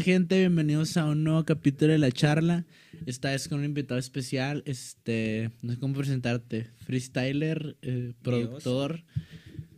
[0.00, 0.38] Hey, ¿qué transa, gente?
[0.38, 2.64] Bienvenidos a un nuevo capítulo de la charla.
[3.04, 4.62] Esta vez con un invitado especial.
[4.64, 6.68] Este, no sé cómo presentarte.
[6.86, 9.04] Freestyler, eh, productor,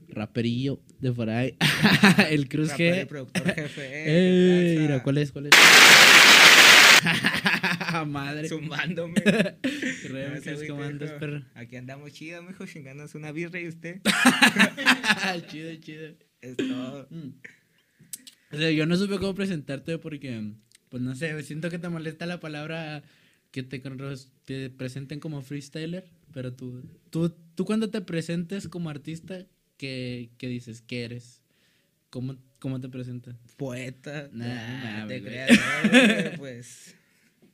[0.09, 1.57] raperillo de por ahí.
[2.31, 3.05] el Cruz G.
[3.09, 3.85] productor jefe.
[3.85, 5.03] Eh, Eh, ¿qué mira?
[5.03, 5.33] ¿cuál es?
[5.33, 5.53] ¿Cuál es?
[8.07, 8.49] Madre.
[8.49, 9.15] Zumbándome.
[9.15, 11.19] Creo No andas, hijo.
[11.19, 11.43] perro.
[11.55, 14.01] Aquí andamos chido, mijo, chingándonos una birra y usted.
[15.49, 16.15] chido, chido.
[16.41, 17.09] Es todo.
[17.11, 17.31] Mm.
[18.53, 20.53] O sea, yo no supe cómo presentarte porque,
[20.91, 23.03] pues no sé, siento que te molesta la palabra
[23.51, 23.83] que te,
[24.45, 29.47] te presenten como freestyler, pero tú, tú, tú cuando te presentes como artista,
[29.79, 30.83] ¿qué, qué dices?
[30.83, 31.43] ¿Qué eres?
[32.11, 33.37] ¿Cómo, cómo te presentas?
[33.57, 34.29] Poeta.
[34.33, 36.95] Nah, no te creas, no, pues.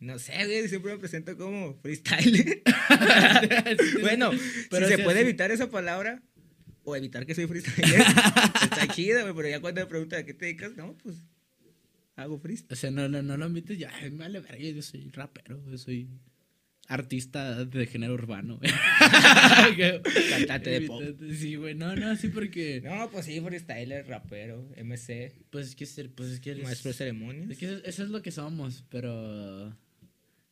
[0.00, 2.62] No sé, güey, siempre me presento como freestyle.
[4.00, 4.30] bueno,
[4.70, 6.22] Pero si se puede evitar esa palabra
[6.89, 8.00] o evitar que soy freestyler,
[8.62, 11.17] está chido, güey, pero ya cuando me preguntan a qué te dedicas, no, pues
[12.17, 12.72] hago freestyle.
[12.72, 15.78] O sea, no, no, no lo admites, ya, me vale verga, yo soy rapero, yo
[15.78, 16.09] soy
[16.89, 18.59] artista de género urbano.
[20.31, 21.03] Cantante de pop.
[21.33, 22.81] Sí, güey, no, no, sí, porque...
[22.83, 26.94] No, pues sí, freestyler, rapero, MC, Pues es que, pues es que eres- maestro de
[26.97, 27.50] ceremonias.
[27.50, 29.77] Es que eso, eso es lo que somos, pero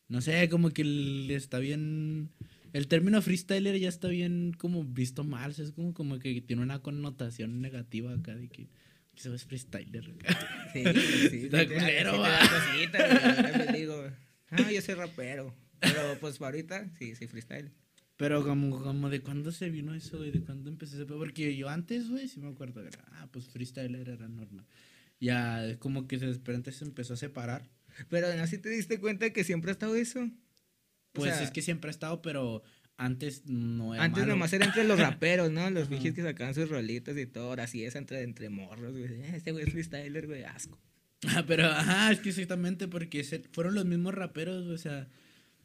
[0.09, 2.29] no sé, como que está bien.
[2.77, 6.41] El término freestyler ya está bien como visto mal, o sea, es como, como que
[6.41, 8.67] tiene una connotación negativa acá de que,
[9.15, 10.11] se es freestyler.
[10.11, 10.37] acá.
[10.73, 10.83] Sí,
[11.31, 14.03] sí, Está sí, culero, sí cosita, digo,
[14.51, 15.55] ah, yo soy rapero.
[15.79, 17.71] Pero pues ahorita sí, soy freestyle.
[18.15, 21.03] Pero como, como de cuándo se vino eso, güey, de cuándo empecé?
[21.07, 24.67] Porque yo antes, güey, sí me acuerdo era, ah, pues freestyler era normal.
[25.19, 27.67] Ya como que de repente se empezó a separar.
[28.07, 30.29] Pero no si te diste cuenta que siempre ha estado eso.
[31.13, 32.63] O Pues sea, es que siempre ha estado, pero
[32.97, 34.33] antes no era Antes malo.
[34.33, 35.69] nomás era entre los raperos, ¿no?
[35.69, 35.95] Los Ajá.
[35.95, 37.49] bichos que sacaban sus rolitas y todo.
[37.49, 39.21] Ahora sí es entre, entre morros, güey.
[39.35, 40.79] Este güey es freestyler, güey, asco.
[41.27, 45.07] Ah, pero, ajá, es que exactamente porque se- fueron los mismos raperos, o sea,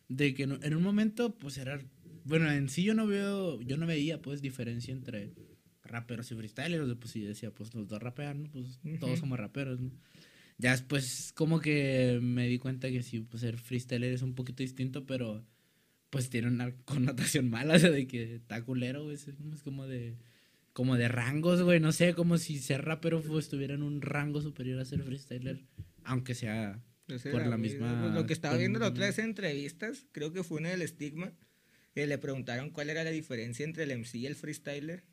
[0.09, 1.79] de que no- en un momento, pues era,
[2.25, 5.33] bueno, en sí yo no veo, yo no veía, pues, diferencia entre
[5.85, 8.51] raperos y freestylers, pues sí decía, pues los dos rapean, ¿no?
[8.51, 9.91] Pues todos somos raperos, ¿no?
[10.63, 14.63] Ya después como que me di cuenta que sí, pues ser freestyler es un poquito
[14.63, 15.45] distinto, pero
[16.09, 19.27] pues tiene una connotación mala, o sea, de que está culero, güey, es
[19.65, 20.17] como- de...
[20.73, 24.41] Como de rangos, güey, no sé, como si ser rapero pues, estuviera en un rango
[24.41, 25.61] superior a ser freestyler,
[26.05, 26.81] aunque sea
[27.31, 30.43] Por la misma- pues, lo que estaba viendo la otra vez en entrevistas, creo que
[30.43, 31.33] fue una del estigma,
[31.95, 35.05] que le preguntaron cuál era la diferencia entre el MC y el freestyler.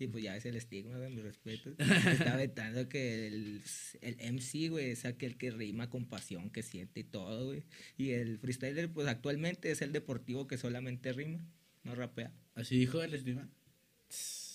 [0.00, 1.74] Y pues ya es el estigma, de mi respeto.
[1.78, 3.62] Estaba vetando que el,
[4.00, 7.64] el MC, güey, es aquel que rima con pasión, que siente y todo, güey.
[7.98, 11.46] Y el freestyler, pues actualmente es el deportivo que solamente rima,
[11.84, 12.32] no rapea.
[12.54, 13.46] Así dijo el estima.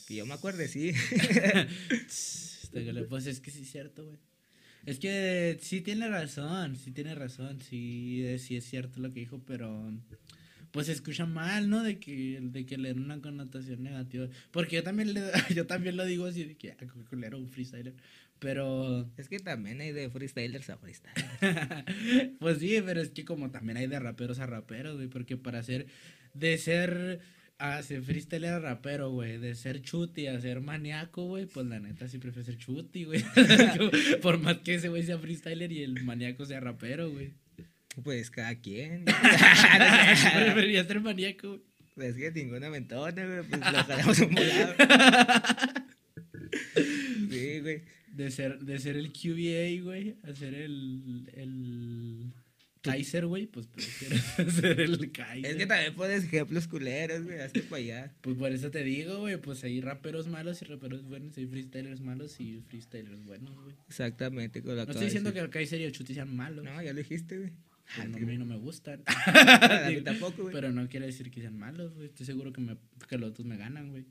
[0.07, 0.93] Que yo me acuerdo, sí.
[3.09, 4.17] Pues es que sí es cierto, güey.
[4.85, 9.41] Es que sí tiene razón, sí tiene razón, sí, sí es cierto lo que dijo,
[9.45, 9.93] pero
[10.75, 11.83] pues se escucha mal, ¿no?
[11.83, 14.27] De que, de que le den una connotación negativa.
[14.51, 15.21] Porque yo también, le,
[15.55, 16.75] yo también lo digo así, de que, ah,
[17.09, 17.93] culero, un freestyler.
[18.39, 21.25] Pero, es que también hay de freestylers a freestylers.
[22.39, 25.63] pues sí, pero es que como también hay de raperos a raperos, güey, porque para
[25.63, 25.87] ser,
[26.33, 27.21] de ser,
[27.57, 31.79] a ser freestyler a rapero, güey, de ser chuti a ser maníaco, güey, pues la
[31.79, 33.23] neta sí prefiero ser chuti, güey.
[34.21, 37.44] Por más que ese güey sea freestyler y el maníaco sea rapero, güey.
[38.03, 39.05] Pues cada quien.
[40.33, 41.61] Preferiría ser maníaco,
[41.95, 42.09] güey.
[42.09, 44.75] Es que ninguna mentona, güey, pues lo jalamos un lado.
[47.29, 47.81] Sí, güey.
[48.13, 52.31] De ser, de ser el QBA, güey, a ser el, el
[52.81, 54.15] Kaiser, güey, pues prefiero
[54.51, 55.51] ser el Kaiser.
[55.51, 58.13] Es que también pones ejemplos culeros, güey, hazte para allá.
[58.21, 61.99] Pues por eso te digo, güey, pues hay raperos malos y raperos buenos, hay freestylers
[61.99, 63.75] malos y freestylers buenos, güey.
[63.89, 66.63] Exactamente, con lo No estoy diciendo que el Kaiser y el Chuti sean malos.
[66.63, 67.51] No, ya lo dijiste, güey.
[67.95, 69.03] Pues no, a mí no me gustan.
[69.07, 70.53] A mí tampoco, güey.
[70.53, 72.07] Pero no quiere decir que sean malos, güey.
[72.07, 72.77] Estoy seguro que, me,
[73.07, 74.05] que los otros me ganan, güey.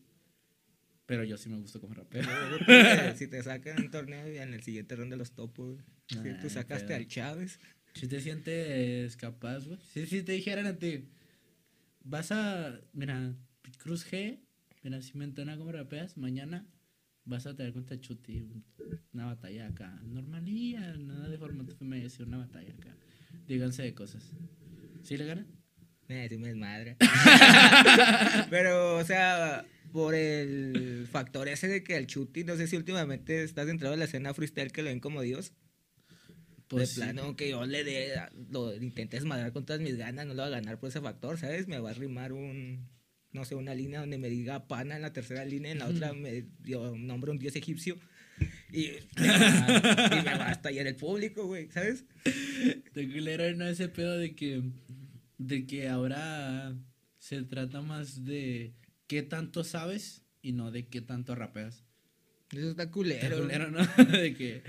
[1.07, 2.29] Pero yo sí me gusto como rapero.
[3.17, 5.85] Si te sacan un torneo y en el siguiente ronda los topo, güey.
[6.09, 7.61] Si Nah, tú sacaste pero- al Chávez.
[7.95, 9.79] Si te sientes capaz, güey.
[9.93, 11.05] Si, si te dijeran a ti,
[12.03, 12.81] vas a.
[12.93, 13.35] Mira,
[13.79, 14.41] Cruz G,
[14.83, 16.67] mira, si me entona como rapeas, mañana
[17.25, 18.49] vas a tener contra Chuti
[19.13, 20.01] una batalla acá.
[20.05, 22.97] Normalía, nada de formato FMS, una batalla acá.
[23.47, 24.23] Díganse de cosas.
[25.03, 25.47] ¿Sí le ganan?
[26.09, 26.97] Eh, sí me desmadre.
[28.51, 33.45] Pero, o sea, por el factor ese de que el Chuti, no sé si últimamente
[33.45, 35.53] estás entrado en la escena freestyle que lo ven como Dios.
[36.69, 37.01] Pues de sí.
[37.01, 38.15] plano, que yo le dé,
[38.51, 41.39] lo intente desmadrar con todas mis ganas, no lo va a ganar por ese factor,
[41.39, 41.69] ¿sabes?
[41.69, 42.89] Me va a rimar un,
[43.33, 46.13] no sé, una línea donde me diga pana en la tercera línea, en la otra
[46.13, 47.99] me dio nombre un dios egipcio.
[49.17, 52.05] Y, me va, y me va a estallar el público, güey, ¿sabes?
[52.93, 54.63] De culero no ese pedo de que,
[55.39, 56.75] de que ahora
[57.19, 58.75] se trata más de
[59.07, 61.85] qué tanto sabes y no de qué tanto rapeas.
[62.51, 63.39] Eso está Está culero.
[63.39, 63.81] culero, ¿no?
[64.13, 64.63] de que,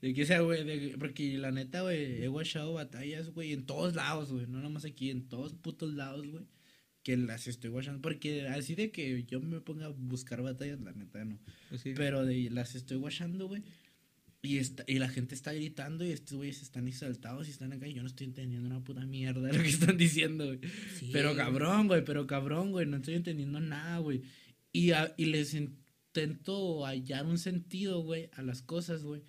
[0.00, 4.32] de que sea, güey, porque la neta, güey, he guachado batallas, güey, en todos lados,
[4.32, 6.44] güey, no nomás aquí, en todos putos lados, güey,
[7.02, 10.92] que las estoy guachando, porque así de que yo me ponga a buscar batallas, la
[10.92, 11.38] neta, no.
[11.68, 11.92] Pues sí.
[11.96, 13.62] Pero de, las estoy guachando, güey.
[14.44, 17.86] Y, está, y la gente está gritando y estos güeyes están exaltados y están acá
[17.86, 20.58] y yo no estoy entendiendo una puta mierda de lo que están diciendo, güey.
[20.98, 24.22] Sí, pero cabrón, güey, pero cabrón, güey, no estoy entendiendo nada, güey.
[24.72, 29.22] Y, a- y les intento hallar un sentido, güey, a las cosas, güey.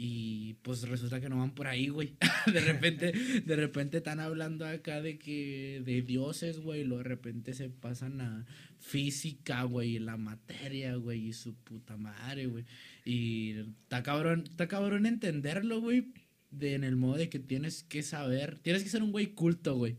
[0.00, 2.14] Y pues resulta que no van por ahí, güey.
[2.46, 3.10] de repente,
[3.44, 8.20] de repente están hablando acá de que de dioses, güey, luego de repente se pasan
[8.20, 8.46] a
[8.78, 12.64] física, güey, la materia, güey, y su puta madre, güey.
[13.04, 16.12] Y está cabrón, está cabrón entenderlo, güey,
[16.52, 19.74] de en el modo de que tienes que saber, tienes que ser un güey culto,
[19.74, 19.96] güey.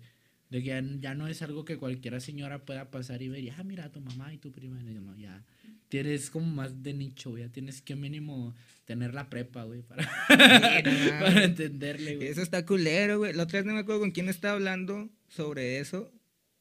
[0.49, 3.91] De que ya, no es algo que cualquiera señora pueda pasar y ver, ah, mira,
[3.91, 4.81] tu mamá y tu prima.
[4.81, 5.43] No, ya.
[5.89, 7.49] Tienes como más de nicho, güey.
[7.49, 8.55] Tienes que mínimo
[8.85, 12.27] tener la prepa, güey, para, no para entenderle, güey.
[12.27, 13.33] Eso está culero, güey.
[13.33, 16.11] La otra vez no me acuerdo con quién estaba hablando sobre eso.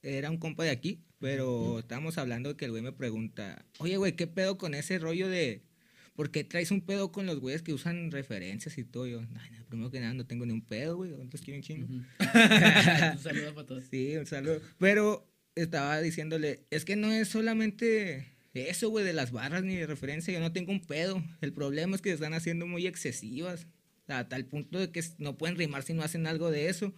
[0.03, 4.17] Era un compa de aquí, pero estábamos hablando que el güey me pregunta, oye, güey,
[4.17, 5.63] ¿qué pedo con ese rollo de...
[6.15, 9.07] ¿Por qué traes un pedo con los güeyes que usan referencias y todo?
[9.07, 11.13] Yo, "Ay, no, primero que nada, no tengo ni un pedo, güey.
[11.31, 11.87] Los quiero un chingo.
[13.13, 13.85] Un saludo para todos.
[13.91, 14.61] Sí, un saludo.
[14.79, 19.87] Pero estaba diciéndole, es que no es solamente eso, güey, de las barras ni de
[19.87, 20.33] referencia.
[20.33, 21.23] Yo no tengo un pedo.
[21.41, 23.67] El problema es que se están haciendo muy excesivas.
[24.09, 26.95] A tal punto de que no pueden rimar si no hacen algo de eso.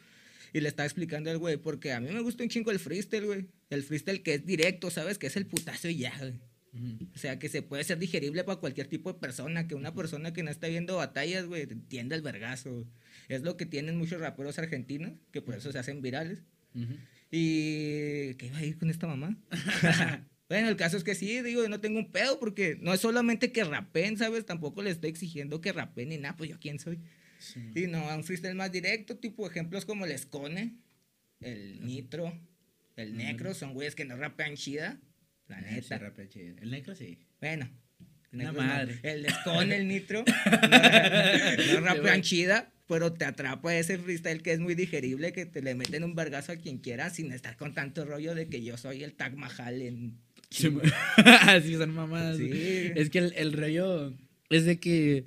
[0.52, 3.26] Y le estaba explicando al güey, porque a mí me gusta un chingo el freestyle,
[3.26, 3.46] güey.
[3.68, 5.18] El freestyle que es directo, ¿sabes?
[5.18, 6.40] Que es el putazo y ya, güey.
[7.14, 10.32] O sea, que se puede ser digerible para cualquier tipo de persona, que una persona
[10.32, 12.86] que no está viendo batallas, güey, entienda el vergazo.
[13.28, 16.42] Es lo que tienen muchos raperos argentinos, que por eso se hacen virales.
[17.30, 18.34] Y...
[18.34, 19.36] ¿Qué iba a ir con esta mamá?
[20.50, 23.52] bueno, el caso es que sí, digo, no tengo un pedo, porque no es solamente
[23.52, 24.44] que rapen, ¿sabes?
[24.44, 26.98] Tampoco le estoy exigiendo que rapen ni nada, pues yo quién soy.
[27.38, 27.60] Sí.
[27.74, 30.74] Y no, a un freestyle más directo, tipo ejemplos como el Escone,
[31.40, 32.36] el Nitro,
[32.96, 35.00] el Necro, son güeyes que no rapean chida,
[35.48, 35.96] la Ah, neta.
[35.96, 36.56] sí, rapea chido.
[36.60, 37.18] El necro sí.
[37.40, 37.70] Bueno.
[38.32, 38.68] Una negros no.
[38.72, 38.98] madre.
[39.02, 44.58] El Escone, el Nitro, no, no rapean chida, pero te atrapa ese freestyle que es
[44.60, 48.04] muy digerible, que te le meten un vergazo a quien quiera sin estar con tanto
[48.04, 50.18] rollo de que yo soy el Tag Mahal en...
[50.50, 50.68] Sí,
[51.62, 52.38] sí, son mamadas.
[52.38, 52.50] Sí.
[52.52, 54.12] Es que el, el rollo
[54.50, 55.24] es de que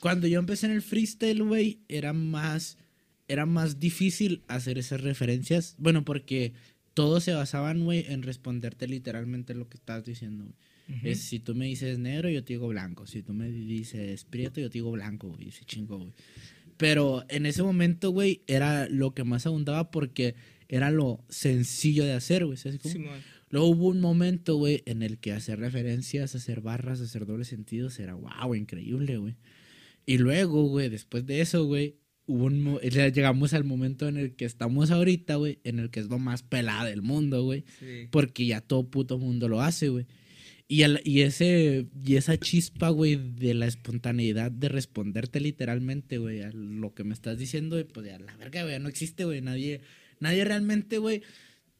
[0.00, 2.78] cuando yo empecé en el freestyle, güey, era más,
[3.26, 5.74] era más difícil hacer esas referencias.
[5.78, 6.52] Bueno, porque
[6.94, 10.56] todos se basaban, güey, en responderte literalmente lo que estás diciendo, güey.
[11.02, 13.06] Es, si tú me dices negro, yo te digo blanco.
[13.06, 15.48] Si tú me dices prieto, yo te digo blanco, güey.
[15.48, 16.12] Ese chingo, güey.
[16.78, 20.34] Pero en ese momento, güey, era lo que más abundaba porque
[20.66, 22.56] era lo sencillo de hacer, güey.
[22.56, 22.92] ¿Sabes cómo?
[22.92, 23.20] Simón.
[23.50, 27.98] Luego hubo un momento, güey, en el que hacer referencias, hacer barras, hacer dobles sentidos
[27.98, 29.36] era wow, increíble, güey.
[30.06, 31.96] Y luego, güey, después de eso, güey,
[32.26, 36.08] hubo un llegamos al momento en el que estamos ahorita, güey, en el que es
[36.08, 38.08] lo más pelada del mundo, güey, Sí.
[38.10, 40.06] porque ya todo puto mundo lo hace, güey.
[40.70, 46.42] Y, el- y, ese, y esa chispa, güey, de la espontaneidad de responderte literalmente, güey,
[46.42, 49.40] a lo que me estás diciendo, pues ya la verga, güey, no existe, güey.
[49.40, 49.80] Nadie,
[50.20, 51.22] nadie realmente, güey,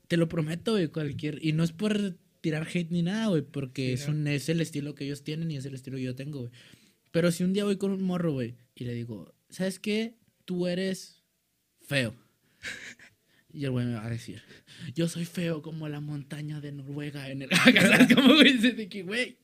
[0.09, 1.39] te lo prometo, güey, cualquier.
[1.45, 4.61] Y no es por tirar hate ni nada, güey, porque Sí, es, un, es el
[4.61, 6.53] estilo que ellos tienen y es el estilo que yo tengo, güey.
[7.11, 10.15] Pero si un día voy con un morro, güey, y le digo, ¿sabes qué?
[10.45, 11.23] Tú eres
[11.83, 12.15] feo.
[13.53, 14.43] Y el güey me va a decir,
[14.95, 17.51] yo soy feo como la montaña de Noruega en el...
[17.65, 18.53] ¿Sabes cómo, güey?
[18.53, 19.39] Dice de que, güey,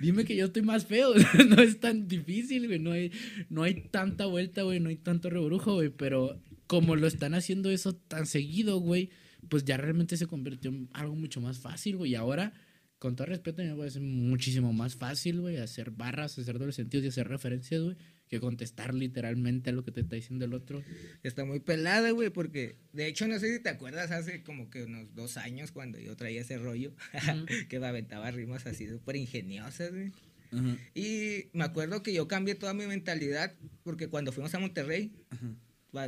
[0.00, 1.12] dime que yo estoy más feo.
[1.48, 2.78] no es tan difícil, güey.
[2.78, 3.10] No hay,
[3.50, 4.80] no hay tanta vuelta, güey.
[4.80, 5.90] No hay tanto rebrujo, güey.
[5.90, 9.10] Pero como lo están haciendo eso tan seguido, güey,
[9.48, 12.12] pues ya realmente se convirtió en algo mucho más fácil, güey.
[12.12, 12.52] Y ahora,
[12.98, 17.08] con todo respeto, me parece muchísimo más fácil, güey, hacer barras, hacer dobles sentidos y
[17.08, 17.96] hacer referencias, güey,
[18.28, 20.82] que contestar literalmente a lo que te está diciendo el otro.
[21.22, 24.84] Está muy pelada, güey, porque de hecho no sé si te acuerdas hace como que
[24.84, 27.46] unos dos años cuando yo traía ese rollo, Ujú.
[27.68, 30.12] que me aventaba rimas así súper ingeniosas, güey.
[30.94, 35.54] Y me acuerdo que yo cambié toda mi mentalidad porque cuando fuimos a Monterrey, Ajá.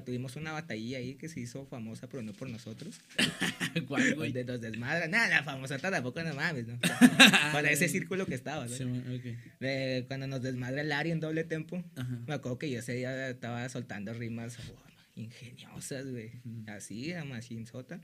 [0.05, 3.01] Tuvimos una batalla ahí que se hizo famosa, pero no por nosotros.
[3.89, 4.33] ¿Cuál, güey?
[4.33, 5.11] Donde nos desmadran.
[5.11, 6.79] Nada, la famosa tampoco no mames, ¿no?
[7.53, 8.75] Para ese círculo que estaba, ¿no?
[8.75, 9.59] Sí, man, ok.
[9.61, 11.83] De cuando nos desmadra el Ari en doble tempo.
[11.97, 12.19] Ajá.
[12.27, 16.33] Me acuerdo que yo ese día estaba soltando rimas oh, ingeniosas, güey.
[16.67, 18.01] Así, a Machine Sota.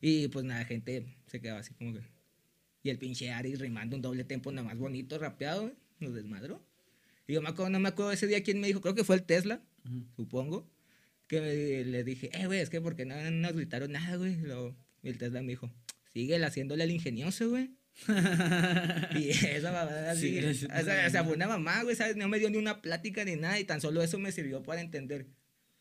[0.00, 2.00] Y pues nada, gente se quedaba así como que.
[2.82, 6.62] Y el pinche Ari rimando un doble tempo nada más bonito, rapeado, güey, nos desmadró.
[7.26, 9.16] Y yo me acuerdo, no me acuerdo ese día quién me dijo, creo que fue
[9.16, 10.04] el Tesla, Ujú.
[10.16, 10.70] supongo,
[11.26, 14.36] que me- le dije, eh, güey, es que porque no nos gritaron nada, güey.
[15.02, 15.72] El Tesla me dijo,
[16.12, 17.70] sigue haciéndole al ingenioso, güey.
[19.16, 22.16] Y esa mamada Sí, o es- sea, o sea, fue una mamá, güey, ¿sabes?
[22.16, 24.80] No me dio ni una plática ni nada y tan solo eso me sirvió para
[24.80, 25.26] entender.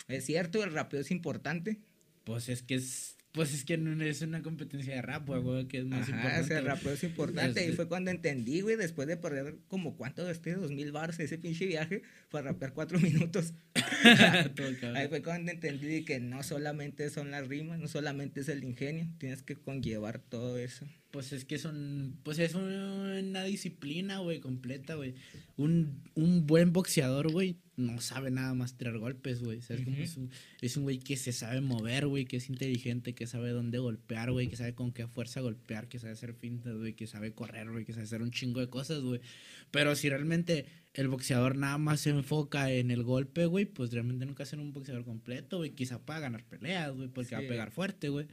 [0.07, 1.79] Es cierto, el rapeo es importante.
[2.23, 3.17] Pues es que es.
[3.33, 6.53] Pues es que no es una competencia de rap, güey, que es más Ajá, importante.
[6.53, 6.65] güey.
[6.65, 7.61] rapeo es importante.
[7.61, 11.19] Y Este- fue cuando entendí, güey, después de perder como cuánto este dos mil bars
[11.19, 12.99] ese pinche viaje, fue rapear cuatro
[13.31, 13.53] minutos.
[14.95, 19.07] Ahí fue cuando entendí que no solamente son las rimas, no solamente es el ingenio,
[19.17, 20.87] tienes que conllevar todo eso.
[21.13, 25.13] Pues es que son, pues es una disciplina, güey, completa, güey.
[25.57, 29.61] Un, un buen boxeador, güey, no sabe nada más tirar golpes, güey.
[29.61, 30.05] ¿Sabes cómo Ujú.
[30.05, 33.51] es un, es un güey que se sabe mover, güey, que es inteligente, que sabe
[33.51, 37.05] dónde golpear, güey, que sabe con qué fuerza golpear, que sabe hacer fintas, güey, que
[37.05, 39.21] sabe correr, güey, que sabe hacer un chingo de cosas, güey.
[39.69, 40.65] Pero si realmente
[40.95, 44.73] el boxeador nada más se enfoca en el golpe, güey, pues realmente nunca será un
[44.73, 45.75] boxeador completo, güey.
[45.75, 48.25] Quizá para ganar peleas, güey, porque va a pegar fuerte, güey.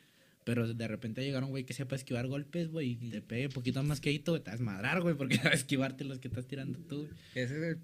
[0.44, 3.82] Pero de repente llegar un güey que sepa esquivar golpes, güey, y te pegue poquito
[3.82, 7.09] más que te vas a desmadrar, güey, porque sabe esquivarte los que estás tirando tú.
[7.35, 7.78] Ese es el-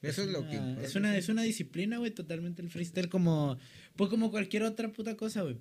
[0.00, 0.82] eso es, lo que una-.
[0.82, 3.58] Es una, es una disciplina, güey, totalmente el freestyle como...
[3.96, 5.56] Pues como cualquier otra puta cosa, güey.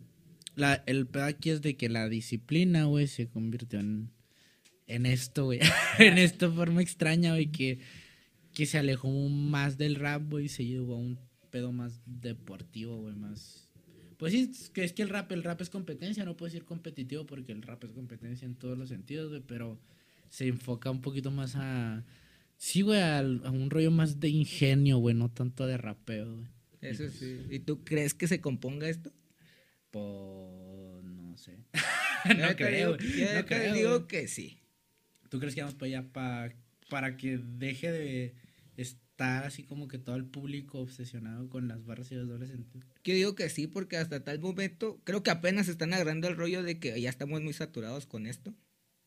[0.55, 4.11] La, el pedo aquí es de que la disciplina, güey, se convirtió en...
[4.85, 5.59] En esto, güey.
[5.99, 7.79] en esta forma extraña, güey, que...
[8.53, 11.19] Que se alejó más del rap, güey, y se llevó a un
[11.51, 13.66] pedo más deportivo, güey, más...
[14.17, 16.65] Pues sí, es que, es que el rap, el rap es competencia, no puedo decir
[16.65, 19.79] competitivo porque el rap es competencia en todos los sentidos, güey, pero
[20.29, 22.03] se enfoca un poquito más a...
[22.57, 26.47] Sí, güey, a, un rollo más de ingenio, güey, no tanto de rapeo, güey.
[26.81, 27.41] Eso sí.
[27.51, 29.11] ¿Y tú crees que se componga esto?
[29.91, 31.57] Pues no sé.
[32.37, 34.57] No creo, digo- No creo, digo que sí.
[35.29, 36.51] ¿Tú crees que vamos para allá pa-
[36.89, 38.33] para que deje de
[39.17, 42.87] estar así como que todo el público obsesionado con las barras y los dobles sentidos?
[43.03, 46.61] Yo digo que sí, porque hasta tal momento creo que apenas están agarrando el rollo
[46.61, 48.53] de que ya estamos muy saturados con esto.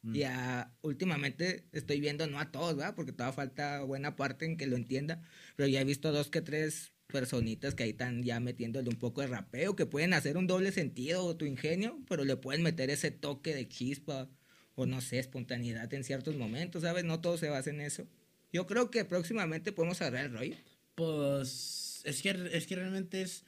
[0.03, 0.15] Mm.
[0.15, 2.97] Ya últimamente estoy viendo, no a todos, ¿verdad?
[2.97, 5.23] Porque todavía falta buena parte en que lo entienda,
[5.55, 9.21] pero ya he visto dos que tres personitas que ahí están ya metiéndole un poco
[9.21, 12.91] de rapeo, que pueden hacer un doble sentido o tu ingenio, pero le pueden meter
[12.91, 14.29] ese toque de chispa
[14.75, 17.05] o no sé, espontaneidad en ciertos momentos, ¿sabes?
[17.05, 18.09] No todo se basa en eso.
[18.53, 20.57] Yo creo que próximamente podemos agarrar el rollo.
[20.95, 23.45] Pues es que, es que realmente es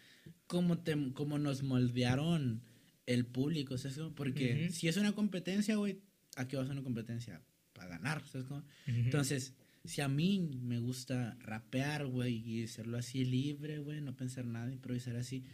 [0.47, 2.63] como, te, como nos moldearon
[3.07, 3.99] el público, ¿sabes?
[4.15, 6.01] Porque si es una competencia, güey,
[6.37, 7.43] ¿a qué va a una competencia?
[7.73, 8.47] Para ganar, ¿sabes?
[8.47, 8.65] cómo?
[8.87, 9.55] Entonces,
[9.85, 14.71] si a mí me gusta rapear, güey, y hacerlo así libre, güey, no pensar nada,
[14.71, 15.45] improvisar así,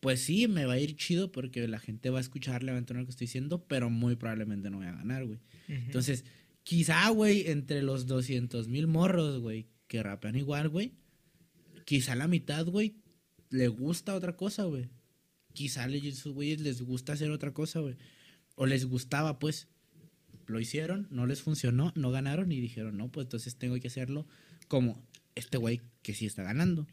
[0.00, 2.76] pues sí, me va a ir chido porque la gente va a escuchar, le va
[2.76, 5.38] a entender lo que estoy diciendo, pero muy probablemente no voy a ganar, güey.
[5.68, 6.24] Entonces,
[6.64, 10.92] quizá, güey, entre los 200 mil morros, güey, que rapean igual, güey,
[11.84, 12.96] quizá la mitad, güey,
[13.50, 14.88] le gusta otra cosa, güey.
[15.52, 17.96] Quizá le- esos güeyes les gusta hacer otra cosa, güey.
[18.54, 19.68] O les gustaba, pues.
[20.46, 24.26] Lo hicieron, no les funcionó, no ganaron y dijeron, no, pues entonces tengo que hacerlo
[24.68, 26.86] como este güey que sí está ganando.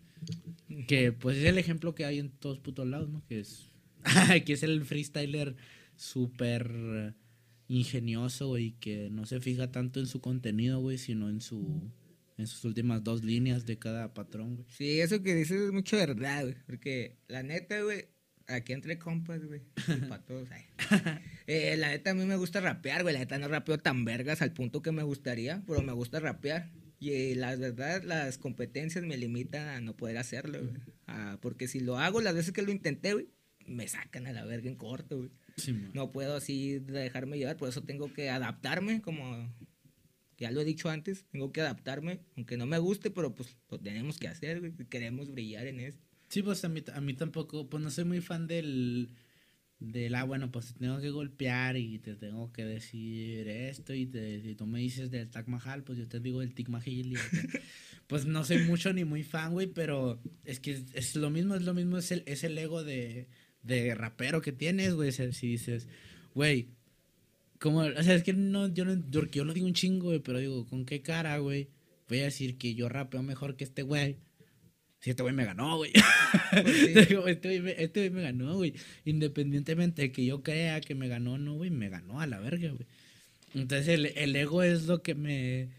[0.88, 3.26] Que pues es el ejemplo que hay en todos putos lados, ¿no?
[3.28, 3.70] Que es,
[4.46, 5.56] que es el freestyler
[5.96, 7.16] súper
[7.70, 11.90] ingenioso, güey, que no se fija tanto en su contenido, güey, sino en su
[12.38, 14.68] en sus últimas dos líneas de cada patrón, güey.
[14.70, 16.56] Sí, eso que dices es mucho verdad, güey.
[16.66, 18.06] Porque la neta, güey,
[18.48, 19.62] aquí entre compas, güey.
[20.08, 20.64] Para todos, ay.
[21.48, 23.14] Eh, la neta, a mí me gusta rapear, güey.
[23.14, 26.72] La neta no rapeo tan vergas al punto que me gustaría, pero me gusta rapear.
[26.98, 30.82] Y eh, la verdad, las competencias me limitan a no poder hacerlo, güey.
[31.08, 33.28] Ah, porque si lo hago, las veces que lo intenté, güey,
[33.66, 35.32] me sacan a la verga en corto, güey.
[35.60, 35.76] Sí.
[35.94, 39.50] No puedo así dejarme llevar, por eso tengo que adaptarme, como
[40.40, 43.80] ya lo he dicho antes, tengo que adaptarme, aunque no me guste, pero pues lo
[43.80, 46.00] tenemos que hacer, queremos brillar en eso.
[46.30, 49.10] Sí, pues a mí, a mí tampoco, pues no soy muy fan del,
[49.80, 54.06] del, ah, bueno, pues te tengo que golpear y te tengo que decir esto y
[54.06, 56.88] te, si tú me dices del Taj Mahal, pues yo te digo del Taj Mahal
[56.88, 57.16] y
[58.08, 61.56] pues no soy mucho ni muy fan, güey, pero es que es, es lo mismo,
[61.56, 63.28] es lo mismo, es el, es el ego de,
[63.64, 65.88] de rapero que tienes, güey, si dices,
[66.34, 66.70] güey,
[67.60, 70.20] como, o sea, es que no, yo no, yo, yo lo digo un chingo, güey,
[70.20, 71.70] pero digo, ¿con qué cara, güey?
[72.08, 74.18] Voy a decir que yo rapeo mejor que este güey.
[75.00, 75.94] Si este güey me ganó, güey.
[76.52, 76.94] Pues sí.
[77.28, 78.74] Este güey me, este güey me ganó, güey.
[79.06, 82.40] Independientemente de que yo crea que me ganó o no, güey, me ganó a la
[82.40, 82.88] verga, güey.
[83.54, 85.70] Entonces el, el ego es lo que me,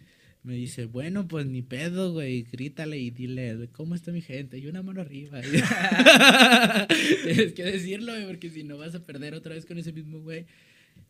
[0.42, 4.58] me dice, bueno, pues ni pedo, güey, grítale y dile, ¿cómo está mi gente?
[4.58, 5.40] Y una mano arriba.
[7.24, 10.20] Tienes que decirlo, güey, porque si no vas a perder otra vez con ese mismo
[10.20, 10.46] güey.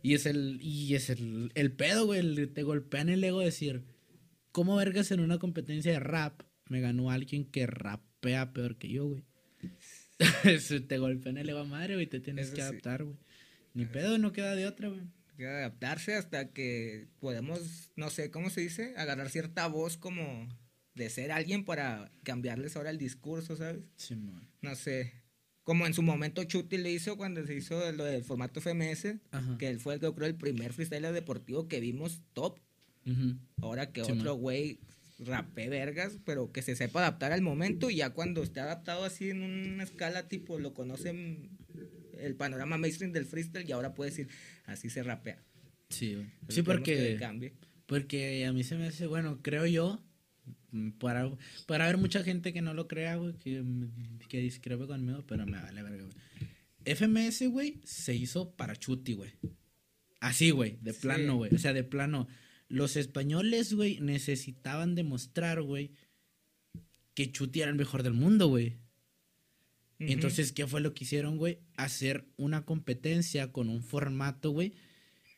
[0.02, 3.82] Y es el, y es el, el pedo, güey, el- te golpean el ego decir,
[4.52, 9.06] ¿cómo vergas en una competencia de rap me ganó alguien que rapea peor que yo,
[9.06, 9.22] güey?
[10.88, 12.68] Te golpean el ego madre, güey, te tienes Eso que sí.
[12.68, 13.16] adaptar, güey.
[13.74, 15.00] Ni pedo, no queda de otra, güey.
[15.36, 18.94] Que adaptarse hasta que podemos, no sé, ¿cómo se dice?
[18.96, 20.48] Agarrar cierta voz como
[20.94, 23.82] de ser alguien para cambiarles ahora el discurso, ¿sabes?
[23.96, 24.48] Simón.
[24.60, 25.12] No sé.
[25.62, 29.56] Como en su momento Chuti le hizo cuando se hizo lo del formato FMS, Ajá.
[29.58, 32.58] que él fue, yo creo, el primer freestyler deportivo que vimos top.
[33.06, 33.36] Ujú.
[33.62, 34.40] Ahora que Sí, otro man.
[34.42, 34.78] güey
[35.20, 39.28] rapé vergas, pero que se sepa adaptar al momento y ya cuando esté adaptado así
[39.30, 41.50] en una escala tipo lo conocen
[42.20, 44.28] el panorama mainstream del freestyle y ahora puede decir
[44.66, 45.42] así se rapea.
[45.88, 46.26] Sí, güey.
[46.48, 47.18] Sí, porque,
[47.86, 50.00] porque a mí se me hace, bueno, creo yo,
[50.70, 51.30] mm, para,
[51.66, 55.46] para haber mucha gente que no lo crea, güey, que, mm, que discrepe conmigo, pero
[55.46, 56.14] me vale verga, güey.
[56.84, 59.32] FMS, güey, se hizo para Chuti, güey.
[60.20, 61.00] Así, güey, de Sí.
[61.02, 61.54] plano, güey.
[61.54, 62.28] O sea, de plano.
[62.68, 65.90] Los españoles, güey, necesitaban demostrar, güey,
[67.14, 68.76] que Chuti era el mejor del mundo, güey.
[70.08, 71.58] Entonces, ¿qué fue lo que hicieron, güey?
[71.76, 74.72] Hacer una competencia con un formato, güey,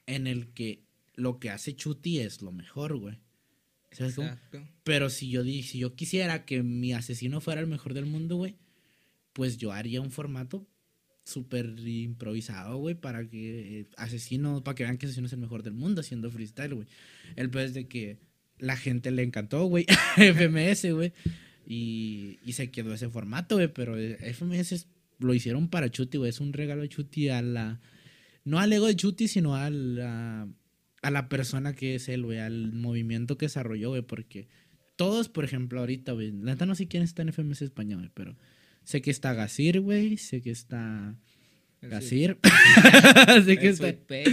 [0.06, 3.18] en el que lo que hace Chuti es lo mejor, güey.
[3.90, 4.28] ¿Sabes cómo?
[4.84, 8.36] Pero si yo, di- si yo quisiera que mi asesino fuera el mejor del mundo,
[8.36, 8.56] güey,
[9.32, 10.66] pues yo haría un formato
[11.24, 15.62] súper improvisado, güey, para que eh, asesino, para que vean que asesino es el mejor
[15.62, 16.88] del mundo haciendo freestyle, güey.
[17.36, 18.18] El peor es de que
[18.58, 21.12] la gente le encantó, güey, FMS, güey,
[21.66, 24.88] y, y se quedó ese formato, güey, pero FMS es-
[25.18, 27.80] lo hicieron para Chuti, güey, es un regalo de Chuti a la,
[28.44, 30.48] no al ego de Chuti, sino a la,
[31.02, 34.48] a la persona que es él, güey, al movimiento que desarrolló, güey, porque
[34.96, 38.10] todos, por ejemplo, ahorita, güey, la neta no sé quién está en FMS español, güey,
[38.14, 38.36] pero
[38.84, 41.14] sé que está Gasir, güey, sé que está
[41.80, 42.38] Gasir,
[43.44, 44.24] sé que está Sweet Pain.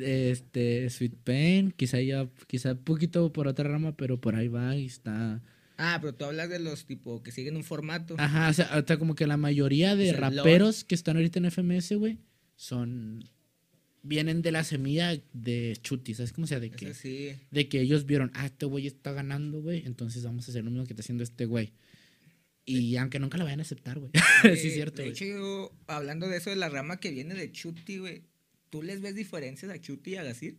[0.00, 4.86] este Sweet Pain, quizá ya, quizá poquito por otra rama, pero por ahí va y
[4.86, 5.42] está.
[5.76, 8.14] Ah, pero tú hablas de los tipo que siguen un formato.
[8.18, 11.50] Ajá, o sea, o sea, como que la mayoría de raperos que están ahorita en
[11.50, 12.18] FMS, güey,
[12.56, 13.28] son
[14.04, 16.60] vienen de la semilla de Chuti, ¿sabes cómo sea?
[16.60, 17.32] De que sí.
[17.50, 20.70] de que ellos vieron, ah, este güey está ganando, güey, entonces vamos a hacer lo
[20.70, 21.72] mismo que está haciendo este güey.
[22.66, 24.12] Y aunque nunca lo vayan a aceptar, güey.
[24.42, 27.50] sí, es cierto, De hecho, yo, hablando de eso de la rama que viene de
[27.50, 28.22] Chuti, güey,
[28.70, 30.58] ¿tú les ves diferencias a Chuti y a Gasir?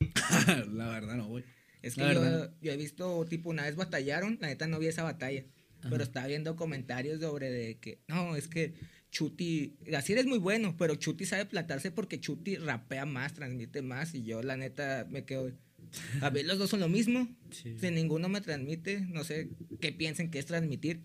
[0.72, 1.44] la verdad no, güey.
[1.86, 5.02] Es que yo, yo he visto, tipo, una vez batallaron, la neta no vi esa
[5.02, 5.44] batalla,
[5.80, 5.90] Ajá.
[5.90, 8.74] pero estaba viendo comentarios sobre de que, no, es que
[9.10, 14.14] Chuti, Gasir es muy bueno, pero Chuti sabe plantarse porque Chuti rapea más, transmite más,
[14.14, 15.52] y yo, la neta, me quedo,
[16.20, 17.76] a ver, los dos son lo mismo, Sí.
[17.78, 19.48] si ninguno me transmite, no sé
[19.80, 21.00] qué piensen que es transmitir.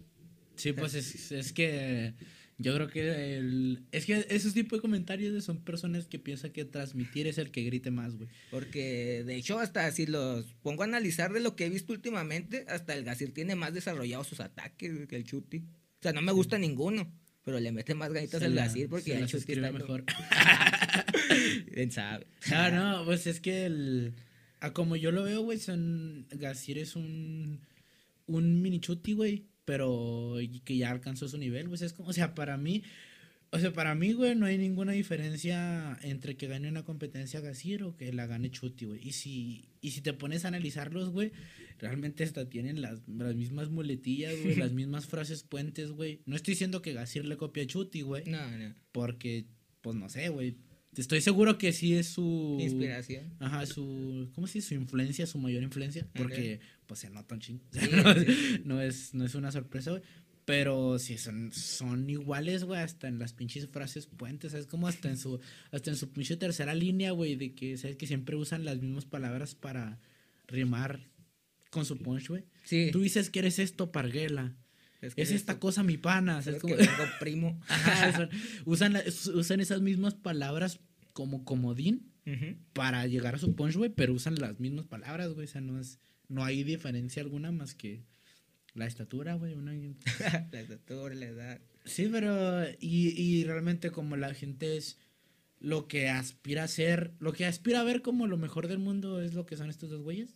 [0.56, 2.14] Sí, pues es, es que
[2.62, 6.66] yo creo que el, es que esos tipos de comentarios son personas que piensan que
[6.66, 8.30] transmitir es el que grite más, güey.
[8.50, 12.66] Porque de hecho hasta si los pongo a analizar de lo que he visto últimamente,
[12.70, 15.58] hasta el Gasir tiene más desarrollados sus ataques que el Chuti.
[15.58, 17.12] O sea, no me gusta ninguno,
[17.44, 20.06] pero le mete más ganitas al Gasir porque el Chuti está mejor.
[21.74, 22.28] ¿Quién sabe?
[22.50, 24.14] No, no, pues es que el,
[24.60, 27.62] a como yo lo veo, güey, son, Gasir es un,
[28.28, 32.34] un mini chuti, güey, pero que ya alcanzó su nivel, pues es como, o sea,
[32.36, 32.84] para mí,
[33.52, 37.84] o sea, para mí, güey, no hay ninguna diferencia entre que gane una competencia Gasir
[37.84, 39.06] o que la gane Chuti, güey.
[39.06, 41.32] Y si, y si te pones a analizarlos, güey,
[41.78, 46.22] realmente hasta tienen las, las mismas muletillas, güey, las mismas frases puentes, güey.
[46.26, 48.74] No estoy diciendo que Gasir le copia a Chuti, güey, No, no.
[48.94, 49.46] porque,
[49.82, 50.56] pues no sé, güey.
[50.96, 52.58] Estoy seguro que sí es su...
[52.60, 53.34] Inspiración.
[53.40, 54.30] Ajá, su.
[54.36, 54.70] ¿Cómo se dice?
[54.70, 56.06] Su influencia, su mayor influencia.
[56.14, 57.64] Porque, pues se nota un chingo.
[57.72, 58.62] Sí, no, sí.
[58.66, 60.04] no es, no es una sorpresa, güey.
[60.44, 64.68] Pero sí, son, son iguales, güey, hasta en las pinches frases puentes, ¿sabes?
[64.68, 65.40] Como hasta en su,
[65.72, 67.96] hasta en su pinche tercera línea, güey, de que, ¿sabes?
[67.96, 70.00] Que siempre usan las mismas palabras para
[70.48, 71.08] rimar
[71.70, 72.44] con su punch, güey.
[72.66, 72.90] Sí.
[72.92, 74.56] Tú dices que eres esto, Parguela.
[75.02, 76.40] Es, que Es esta cosa, mi pana.
[76.40, 77.60] Es Como- vengo primo.
[77.68, 78.30] Ajá,
[78.66, 80.80] usan, la- usan esas mismas palabras
[81.14, 82.08] como comodín
[82.74, 85.46] para llegar a su punch, güey, pero usan las mismas palabras, güey.
[85.46, 88.04] O sea, no es, no hay diferencia alguna más que
[88.74, 89.54] la estatura, güey.
[89.56, 89.74] una-
[90.52, 91.62] la estatura, la edad.
[91.84, 92.64] Sí, pero.
[92.80, 94.98] Y, y realmente, como la gente es
[95.60, 99.20] lo que aspira a ser, lo que aspira a ver como lo mejor del mundo
[99.22, 100.36] es lo que son estos dos güeyes.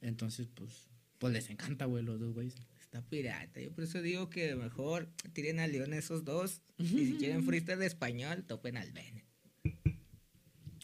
[0.00, 2.54] Entonces, pues, pues les encanta, güey, los dos güeyes.
[2.90, 3.60] Está pirata.
[3.60, 6.60] Yo por eso digo que mejor tiren al León esos dos.
[6.76, 9.26] Y si quieren freestyle de español, topen al Bennett.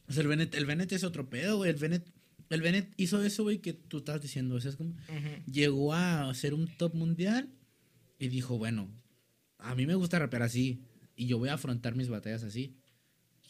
[0.08, 1.70] O sea, el Bennett, el Bennett es otro pedo, güey.
[1.70, 2.06] El Bennett,
[2.48, 4.54] el Bennett hizo eso, güey, que tú estabas diciendo.
[4.54, 4.94] O sea, es como.
[5.50, 7.48] Llegó a ser un top mundial
[8.20, 8.88] y dijo, bueno,
[9.58, 10.84] a mí me gusta rapear así
[11.16, 12.76] y yo voy a afrontar mis batallas así.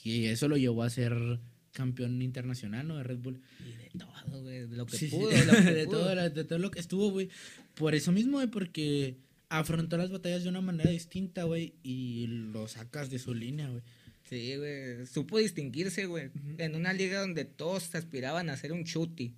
[0.03, 1.41] Y eso lo llevó a ser
[1.77, 2.97] campeón internacional, ¿no?
[2.97, 3.41] De Red Bull.
[3.61, 4.67] Y de todo, güey.
[4.67, 5.29] De lo que Sí, pudo.
[5.29, 5.99] de, lo que de pudo.
[6.01, 7.29] todo, de todo lo que estuvo, güey.
[7.75, 9.17] Por eso mismo, güey, porque
[9.49, 13.83] afrontó las batallas de una manera distinta, güey, y lo sacas de su línea, güey.
[14.29, 15.07] Sí, güey.
[15.07, 16.31] Supo distinguirse, güey.
[16.59, 19.35] En una liga donde todos aspiraban a ser un chuti.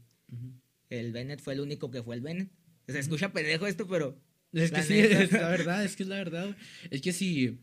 [0.90, 2.48] El Bennett fue el único que fue el Bennett.
[2.86, 4.16] Se escucha pendejo esto, pero.
[4.52, 5.22] Es que La sí, neta.
[5.24, 6.56] es la verdad, es que es la verdad, güey.
[6.90, 7.58] Es que sí,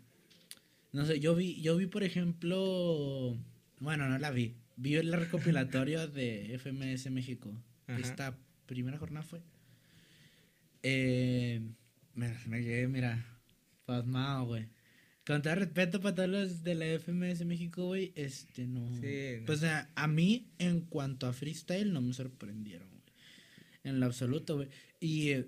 [0.91, 3.35] no sé, yo vi, yo vi, por ejemplo,
[3.79, 7.53] bueno, no la vi, vi el recopilatorio de FMS México.
[7.87, 7.99] Ajá.
[7.99, 9.41] Esta primera jornada fue.
[10.83, 11.61] Eh,
[12.13, 13.25] me, me quedé, mira,
[13.85, 14.67] pasmado, güey.
[15.25, 18.87] Con todo respeto para todos los de la FMS México, güey, este, no.
[19.01, 19.45] Sí, no.
[19.47, 23.01] Pues sea, a mí, en cuanto a freestyle, no me sorprendieron, güey.
[23.83, 24.69] En lo absoluto, güey.
[24.99, 25.47] Y eh,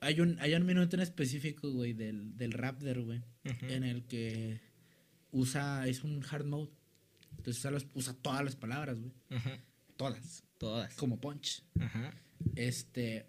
[0.00, 4.60] hay un, hay un minuto en específico, güey, del, del Raptor, güey, en el que
[5.30, 6.70] usa, es un hard mode.
[7.36, 9.12] Entonces usa, los- usa todas las palabras, güey.
[9.30, 9.58] Ajá.
[9.96, 10.42] Todas.
[10.58, 10.94] Todas.
[10.94, 11.62] Como punch.
[11.80, 12.14] Ajá.
[12.56, 13.26] Este.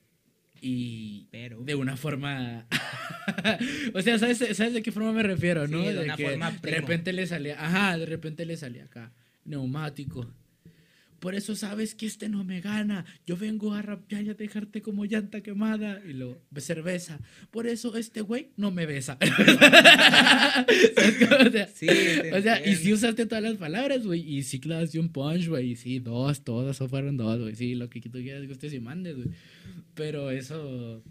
[0.61, 1.27] Y.
[1.31, 1.61] Pero.
[1.63, 2.67] De una forma.
[3.93, 5.81] o sea, ¿sabes, ¿sabes de qué forma me refiero, Sí, no?
[5.83, 6.77] de una que forma de primo.
[6.77, 7.63] repente le salía.
[7.63, 9.11] Ajá, de repente le salía acá.
[9.43, 10.33] Neumático.
[11.19, 13.05] Por eso sabes que este no me gana.
[13.25, 16.01] Yo vengo a rapear y a dejarte como llanta quemada.
[16.07, 17.19] Y lo cerveza.
[17.51, 19.17] Por eso este güey no me besa.
[21.45, 21.87] O sea, Sí,
[22.33, 24.21] o sea, y sí usaste todas las palabras, güey.
[24.21, 25.71] Y sí clavaste un punch, güey.
[25.71, 27.55] Y sí, dos, todas, fueron dos, güey.
[27.55, 29.29] Sí, lo que tú quieras, gustes y mandes, güey.
[29.93, 31.03] Pero eso.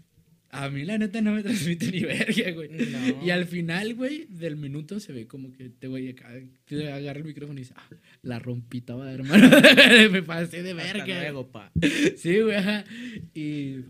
[0.55, 2.69] A mí, la neta, no me transmite ni verga, güey.
[2.69, 3.25] No.
[3.25, 6.29] Y al final, güey, del minuto se ve como que te voy acá.
[6.65, 7.89] Te agarra el micrófono y dice, ah,
[8.21, 9.49] la rompí toda, hermano.
[10.11, 11.19] me pasé de Hasta verga.
[11.21, 11.71] luego, pa.
[12.17, 12.85] Sí, güey, ajá.
[13.33, 13.81] Y.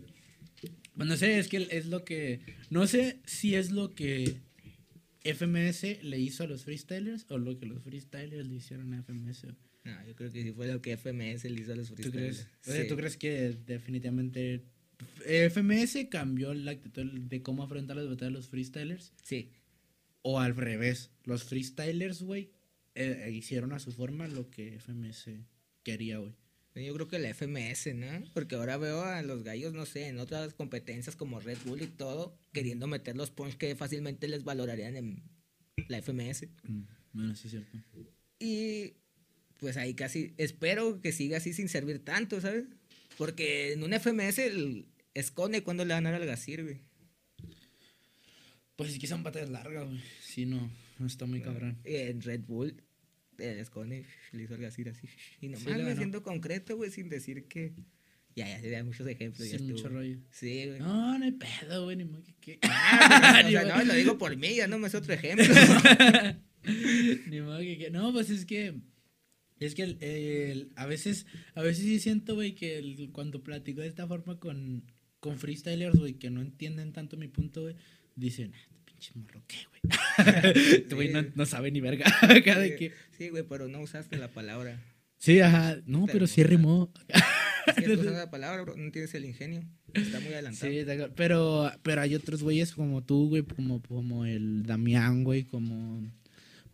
[0.96, 2.40] Pues no sé, es que es lo que.
[2.70, 4.36] No sé si es lo que
[5.24, 9.46] FMS le hizo a los freestylers o lo que los freestylers le hicieron a FMS.
[9.84, 12.48] No, yo creo que sí fue lo que FMS le hizo a los ¿Tú freestylers.
[12.66, 12.86] O sea.
[12.88, 14.62] ¿tú crees que definitivamente
[15.24, 19.12] FMS cambió la actitud de cómo afrontar las batallas de los freestylers?
[19.22, 19.50] Sí.
[20.22, 22.50] O al revés, los freestylers, güey,
[22.94, 25.30] eh, hicieron a su forma lo que FMS
[25.82, 26.32] quería, güey.
[26.74, 28.06] Yo creo que la FMS, ¿no?
[28.34, 31.86] Porque ahora veo a los gallos, no sé, en otras competencias como Red Bull y
[31.86, 35.22] todo, queriendo meter los punch que fácilmente les valorarían en
[35.88, 36.48] la FMS.
[36.64, 36.82] Mm,
[37.14, 37.78] Bueno, sí es cierto.
[38.38, 38.92] Y
[39.58, 42.66] pues ahí casi, espero que siga así sin servir tanto, ¿sabes?
[43.16, 46.80] Porque en un FMS el esconde cuando le van a dar al Gasir, güey.
[48.76, 50.00] Pues es que son batallas largas, güey.
[50.20, 51.78] Sí, no, no está muy cabrón.
[51.84, 52.82] En Red Bull,
[53.38, 55.08] el esconde le hizo al Gasir así.
[55.40, 55.96] Y nomás Sí, me ganó.
[55.96, 57.72] siento concreto, güey, sin decir que.
[58.34, 59.48] Ya, ya se dan muchos ejemplos.
[59.50, 59.94] ya Sin mucho estuvo.
[59.98, 60.18] rollo.
[60.30, 60.78] Sí, güey.
[60.78, 62.58] No, no hay pedo, güey, ni modo que qué.
[62.64, 65.46] Ah, o Ni sea, no, lo digo por mí, ya no me es otro ejemplo.
[67.30, 67.90] Ni modo que qué.
[67.90, 68.74] No, pues es que.
[69.58, 73.80] Es que el, el- a veces, a veces sí siento, güey, que el- cuando platico
[73.80, 74.84] de esta forma con,
[75.20, 77.74] con freestylers, güey, que no entienden tanto mi punto, güey,
[78.16, 80.62] dicen, ah, este pinche morro, ¿qué, güey?
[80.76, 81.28] Este güey no, Sí.
[81.34, 82.06] no sabe ni verga.
[82.22, 84.82] Acá de que- Sí, güey, pero no usaste la palabra.
[85.18, 85.76] Sí, ajá.
[85.86, 86.92] No, Pero, pero sí rimó.
[87.76, 89.64] Si es usar la palabra, bro, no tienes el ingenio.
[89.94, 90.70] Está muy adelantado.
[90.70, 90.84] Sí,
[91.16, 96.02] pero, pero hay otros güeyes como tú, güey, como, como el Damián, güey, como...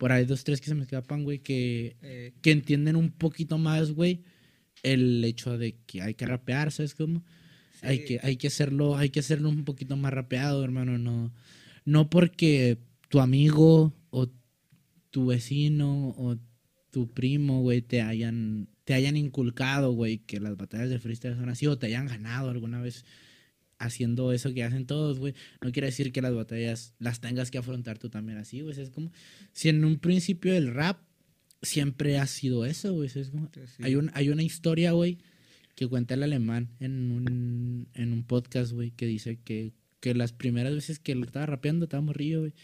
[0.02, 3.56] Por ahí dos, tres que se me escapan, güey, que, Eh, que entienden un poquito
[3.56, 4.24] más, güey,
[4.82, 7.22] el hecho de que hay que rapear, ¿sabes cómo?
[7.70, 11.32] sí, Hay que, hay que hacerlo, hay que hacerlo un poquito más rapeado, hermano, no,
[11.84, 12.78] no porque
[13.10, 14.28] tu amigo o
[15.10, 16.36] tu vecino o
[16.90, 21.48] tu primo, güey, te hayan, te hayan inculcado, güey, que las batallas de freestyle son
[21.48, 23.04] así o te hayan ganado alguna vez
[23.82, 25.34] haciendo eso que hacen todos, güey.
[25.60, 28.78] No quiere decir que las batallas las tengas que afrontar tú también así, güey.
[28.78, 29.12] Es como
[29.52, 31.00] si en un principio el rap
[31.62, 33.10] siempre ha sido eso, güey.
[33.14, 33.82] Es como, sí.
[33.82, 35.18] hay, un, hay una historia, güey,
[35.74, 40.32] que cuenta el alemán en un, en un podcast, güey, que dice que, que las
[40.32, 42.54] primeras veces que lo estaba rapeando, estaba morrillo, güey,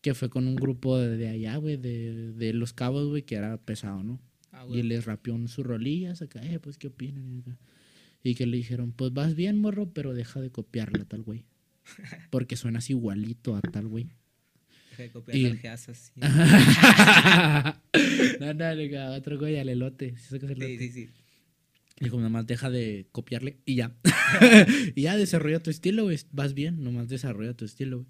[0.00, 3.34] que fue con un grupo de, de allá, güey, de, de Los Cabos, güey, que
[3.34, 4.20] era pesado, ¿no?
[4.52, 7.30] Ah, Y les rapeó en sus rolillas acá, eh, pues, ¿qué opinan?
[7.30, 7.58] Y acá.
[8.28, 11.44] Y que le dijeron, pues vas bien, morro, pero deja de copiarla a tal güey.
[12.30, 14.08] Porque suenas igualito a tal güey.
[14.90, 16.10] Deja de copiar y- al Geas así.
[18.40, 20.16] no, no, otro güey al elote.
[20.16, 20.78] ¿sí Sí, elote?
[20.78, 21.08] sí, sí.
[22.00, 23.94] Dijo, nomás deja de copiarle y ya.
[24.96, 26.18] y ya desarrolla tu estilo, güey.
[26.32, 28.08] Vas bien, nomás desarrolla tu estilo, güey.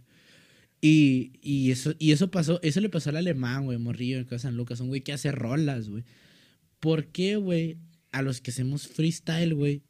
[0.80, 4.34] Y, y eso, y eso pasó, eso le pasó al alemán, güey, morrillo en casa
[4.48, 6.04] de San Lucas, un güey que hace rolas, güey.
[6.80, 7.78] ¿Por qué, güey,
[8.12, 9.82] a los que hacemos freestyle, güey,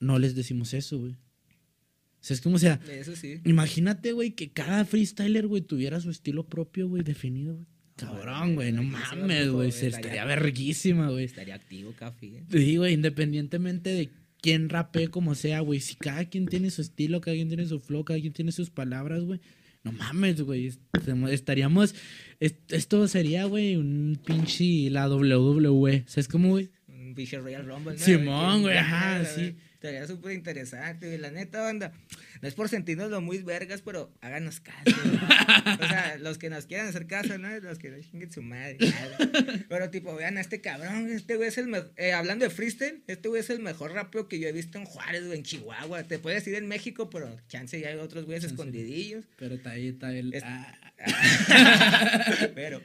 [0.00, 1.12] no les decimos eso, güey?
[1.12, 3.40] O sea, es como, o sea, Eso sí.
[3.44, 7.66] imagínate, güey, que cada freestyler, güey, tuviera su estilo propio, güey, definido, güey.
[7.96, 9.72] Cabrón, güey, no mames, güey.
[9.72, 11.24] Se estaría verguísima, güey.
[11.24, 12.44] Estaría activo, café.
[12.50, 15.80] Sí, güey, independientemente de quién rapee como sea, güey.
[15.80, 18.70] Si cada quien tiene su estilo, cada quien tiene su flow, cada quien tiene sus
[18.70, 19.40] palabras, güey.
[19.82, 20.66] No mames, güey.
[20.66, 20.80] est-
[21.30, 21.94] Estaríamos.
[22.40, 24.90] est- Esto sería, güey, un pinche.
[24.90, 26.04] La WWE.
[26.06, 26.70] ¿Sabes cómo, güey?
[26.88, 27.98] Un pinche Royal Rumble, ¿no?
[27.98, 29.56] Simón, güey, ajá, sí.
[29.78, 31.18] Estaría súper interesante, güey.
[31.18, 31.92] La neta, banda.
[32.42, 34.80] No es por sentirnos lo muy vergas, pero háganos caso.
[35.80, 37.48] o sea, los que nos quieran hacer caso, ¿no?
[37.60, 38.76] Los que no chinguen su madre.
[39.68, 41.08] pero, tipo, vean a este cabrón.
[41.12, 41.92] Este güey es el mejor.
[42.12, 45.24] hablando de freestyle, este güey es el mejor rapeo que yo he visto en Juárez,
[45.26, 46.02] güey, en Chihuahua.
[46.02, 49.26] Te puedes decir en México, pero chance ya hay otros güeyes escondidillos.
[49.38, 50.34] Pero está ahí, está el.
[50.34, 50.74] Es- ah,
[52.56, 52.82] Pero,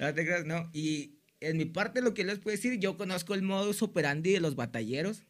[0.00, 0.68] no te creas, no.
[0.72, 4.40] Y en mi parte, lo que les puedo decir, yo conozco el modus operandi de
[4.40, 5.22] los batalleros.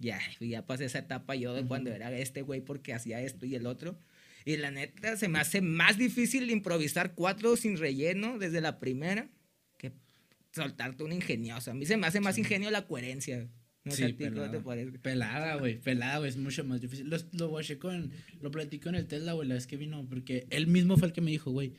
[0.00, 3.54] Ya, ya pasé esa etapa yo de cuando era este güey porque hacía esto y
[3.54, 3.98] el otro.
[4.44, 9.28] Y la neta, se me hace más difícil improvisar cuatro sin relleno desde la primera
[9.76, 9.92] que
[10.52, 11.70] soltarte un ingenioso.
[11.70, 13.46] A mí se me hace más ingenio la coherencia.
[13.84, 14.50] No sé Sí, a ti cómo pelada.
[14.52, 14.98] te parece.
[14.98, 15.80] Pelada, güey.
[15.80, 16.30] Pelada, güey.
[16.30, 17.08] Es mucho más difícil.
[17.08, 18.10] Lo, lo con.
[18.40, 20.06] Lo platico en el Tesla, güey, la vez que vino.
[20.08, 21.74] Porque él mismo fue el que me dijo, güey.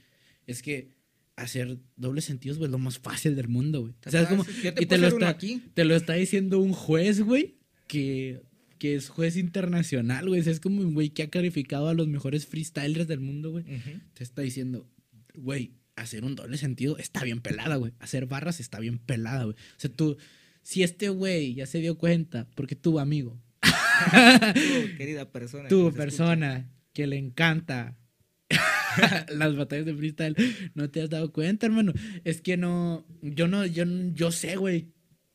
[0.48, 0.90] Es que
[1.36, 3.94] hacer dobles sentidos, güey, es lo más fácil del mundo, güey.
[4.06, 4.44] O sea, es como.
[4.46, 5.62] Te y puedo lo está, aquí.
[5.74, 7.58] te lo está diciendo un juez, güey,
[7.92, 8.42] que,
[8.80, 10.40] que es juez internacional, güey.
[10.40, 13.66] Es como un güey que ha calificado a los mejores freestylers del mundo, güey.
[14.14, 14.88] Te está diciendo,
[15.36, 17.92] güey, hacer un doble sentido está bien pelada, güey.
[18.00, 19.56] Hacer barras está bien pelada, güey.
[19.56, 20.16] O sea, tú,
[20.64, 23.70] si este güey ya se dio cuenta, porque tu amigo, Tú,
[24.98, 25.64] querida persona.
[25.64, 25.98] que tu escucha.
[26.04, 27.98] persona que le encanta
[29.36, 30.36] las batallas de freestyle,
[30.76, 31.92] no te has dado cuenta, hermano.
[32.24, 34.88] Es que no, yo no, yo, yo sé, güey,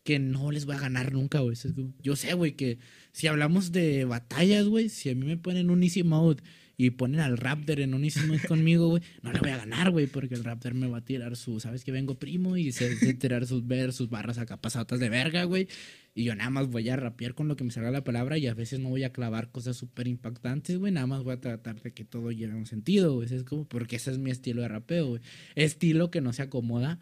[0.06, 1.56] que no les voy a ganar nunca, güey.
[2.00, 2.78] Yo sé, güey, que
[3.10, 6.44] si hablamos de batallas, güey, si a mí me ponen un easy mode
[6.76, 9.90] y ponen al Raptor en un easy mode conmigo, güey, no le voy a ganar,
[9.90, 12.56] güey, porque el Raptor me va a tirar su, ¿sabes que vengo primo?
[12.56, 15.66] Y se se tirar sus, ver, sus barras acá pasadas de verga, güey.
[16.14, 18.46] Y yo nada más voy a rapear con lo que me salga la palabra y
[18.46, 20.92] a veces no voy a clavar cosas súper impactantes, güey.
[20.92, 23.34] Nada más voy a tratar de que todo lleve un sentido, güey.
[23.34, 25.22] Es como porque ese es mi estilo de rapeo, güey.
[25.56, 27.00] Estilo que no se acomoda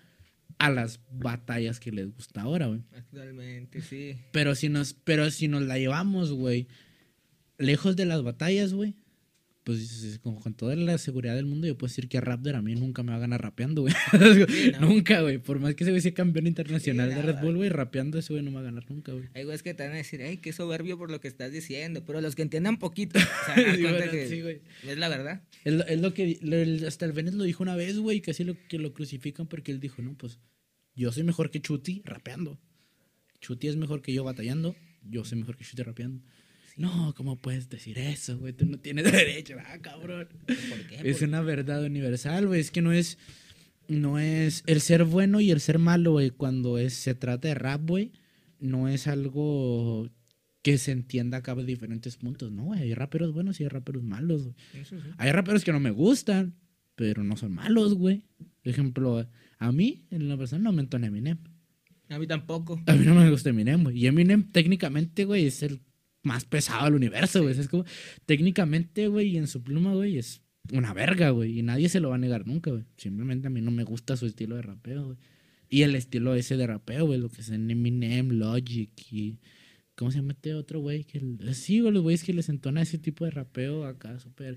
[0.66, 2.80] a las batallas que les gusta ahora, güey.
[2.96, 4.16] Actualmente, sí.
[4.32, 6.68] Pero si nos, pero si nos la llevamos, güey,
[7.58, 8.94] lejos de las batallas, güey,
[9.62, 13.02] pues con toda la seguridad del mundo, yo puedo decir que Raptor a mí nunca
[13.02, 13.94] me va a ganar rapeando, güey.
[14.12, 14.80] Sí, ¿no?
[14.90, 15.38] Nunca, güey.
[15.38, 18.34] Por más que ese güey sea campeón internacional Sí, de Red Bull, güey, rapeando ese
[18.34, 19.24] güey no me va a ganar nunca, güey.
[19.32, 22.04] Hay güeyes que te van a decir, ay, qué soberbio por lo que estás diciendo.
[22.04, 24.60] Pero los que entiendan poquito, se a Sí, bueno, que sí, güey.
[24.86, 25.42] es la verdad.
[25.64, 28.20] Es lo, es lo que lo- el- hasta el Venice lo dijo una vez, güey,
[28.20, 30.40] casi lo que lo crucifican porque él dijo, no, pues
[30.94, 32.60] yo soy mejor que Chuti rapeando.
[33.40, 36.22] Chuti es mejor que yo batallando, yo soy mejor que Chuti rapeando.
[36.76, 38.52] No, ¿cómo puedes decir eso, güey?
[38.52, 40.28] Tú no tienes derecho, ah, cabrón.
[40.46, 41.08] ¿Por qué?
[41.08, 42.60] Es una verdad universal, güey.
[42.60, 43.18] Es que no es.
[43.86, 44.64] No es.
[44.66, 48.12] El ser bueno y el ser malo, güey, cuando es, se trata de rap, güey,
[48.58, 50.10] no es algo
[50.62, 52.50] que se entienda acá de diferentes puntos.
[52.50, 52.82] No, güey.
[52.82, 54.56] Hay raperos buenos y hay raperos malos, güey.
[54.84, 54.96] Sí.
[55.18, 56.56] Hay raperos que no me gustan,
[56.96, 58.24] pero no son malos, güey.
[58.38, 59.28] Por ejemplo,
[59.66, 61.38] a mí, en la persona, no me entona Eminem.
[62.08, 62.80] A mí tampoco.
[62.86, 63.98] A mí no me gusta Eminem, güey.
[63.98, 65.80] Y Eminem, técnicamente, güey, es el
[66.22, 67.58] más pesado del universo, güey.
[67.58, 67.84] Es como,
[68.26, 71.58] técnicamente, güey, y en su pluma, güey, es una verga, güey.
[71.58, 72.84] Y nadie se lo va a negar nunca, güey.
[72.96, 75.18] Simplemente a mí no me gusta su estilo de rapeo, güey.
[75.68, 79.38] Y el estilo ese de rapeo, güey, lo que es en Eminem, Logic y...
[79.96, 81.04] ¿Cómo se llama este otro güey?
[81.04, 84.56] Que el- sí, güey, los güeyes que les entona ese tipo de rapeo acá, súper...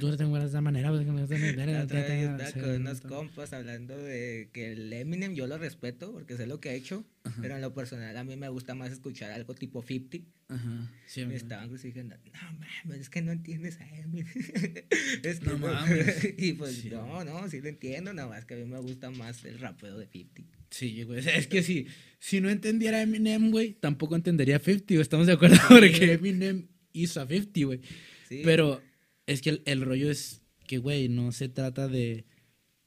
[0.00, 5.46] Tú tengo de esa manera, estaba con unos compas hablando de que el Eminem yo
[5.46, 7.04] lo respeto porque sé lo que ha hecho,
[7.40, 10.28] pero en lo personal a mí me gusta más escuchar algo tipo 50.
[10.48, 14.26] Ajá, sí, Me estaban diciendo, no mames, es que no entiendes a Eminem.
[15.22, 16.34] es que No mames.
[16.38, 16.90] y pues Sí.
[16.90, 19.96] no, no, sí lo entiendo, nada más que a mí me gusta más el rapeo
[19.98, 20.58] de 50.
[20.74, 21.20] Sí, güey.
[21.36, 21.86] Es que si,
[22.18, 25.00] si no entendiera Eminem, güey, tampoco entendería 50, güey.
[25.00, 27.80] Estamos de acuerdo porque Eminem hizo a 50, güey.
[28.28, 28.40] Sí.
[28.42, 28.82] Pero
[29.26, 32.24] es que el, el rollo es que, güey, no se trata de,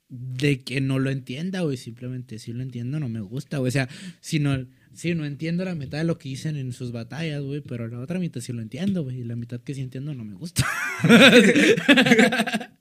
[0.10, 1.78] de que no lo entienda, güey.
[1.78, 3.70] Simplemente si lo entiendo, no me gusta, güey.
[3.70, 3.88] O sea,
[4.20, 7.62] si no, si no entiendo la mitad de lo que dicen en sus batallas, güey,
[7.62, 9.22] pero la otra mitad sí lo entiendo, güey.
[9.22, 10.68] Y la mitad que sí entiendo no me gusta.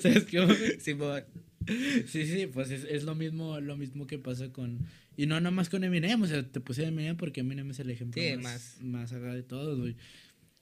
[0.00, 0.76] ¿Sabes qué?
[0.80, 1.22] Simón.
[2.06, 4.78] Sí, sí, pues es, es lo mismo lo mismo que pasa con...
[5.16, 8.20] Y no nomás con Eminem, o sea, te puse Eminem porque Eminem es el ejemplo
[8.22, 9.12] Sí, más, más.
[9.12, 9.96] acá de todos, güey.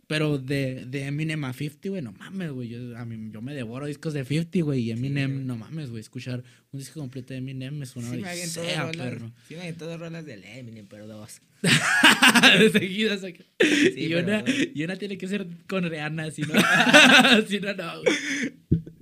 [0.07, 2.69] Pero de, de Eminem a 50, güey, no mames, güey.
[2.69, 4.83] Yo, a mí, yo me devoro discos de 50, güey.
[4.83, 5.45] Y Eminem, güey.
[5.45, 6.01] no mames, güey.
[6.03, 9.33] Escuchar un disco completo de Eminem es una Sí me dos odisea, rolas, perro.
[9.49, 11.40] sí me dos rolas del Eminem, pero dos.
[12.59, 13.43] de seguida saca.
[13.97, 16.53] y, una, y una tiene que ser con Rihanna, si no,
[17.49, 18.03] si no, no.
[18.03, 18.55] güey.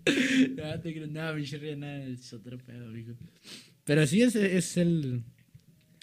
[0.57, 3.15] no, te creo, no, pinche Rihanna es otro pedo, amigo.
[3.85, 5.23] Pero sí es, es el.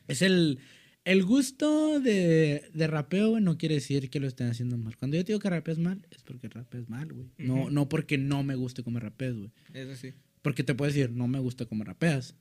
[0.07, 0.59] Es el.
[1.05, 4.95] El gusto de, de rapeo, güey, no quiere decir que lo estén haciendo mal.
[4.97, 7.29] Cuando yo te digo que rapeas mal, es porque rapeas mal, güey.
[7.37, 7.71] No, Ujú.
[7.71, 9.49] no porque no me guste como rapeas, güey.
[9.73, 10.13] Eso sí.
[10.41, 12.35] Porque te puedo decir, no me gusta como rapeas.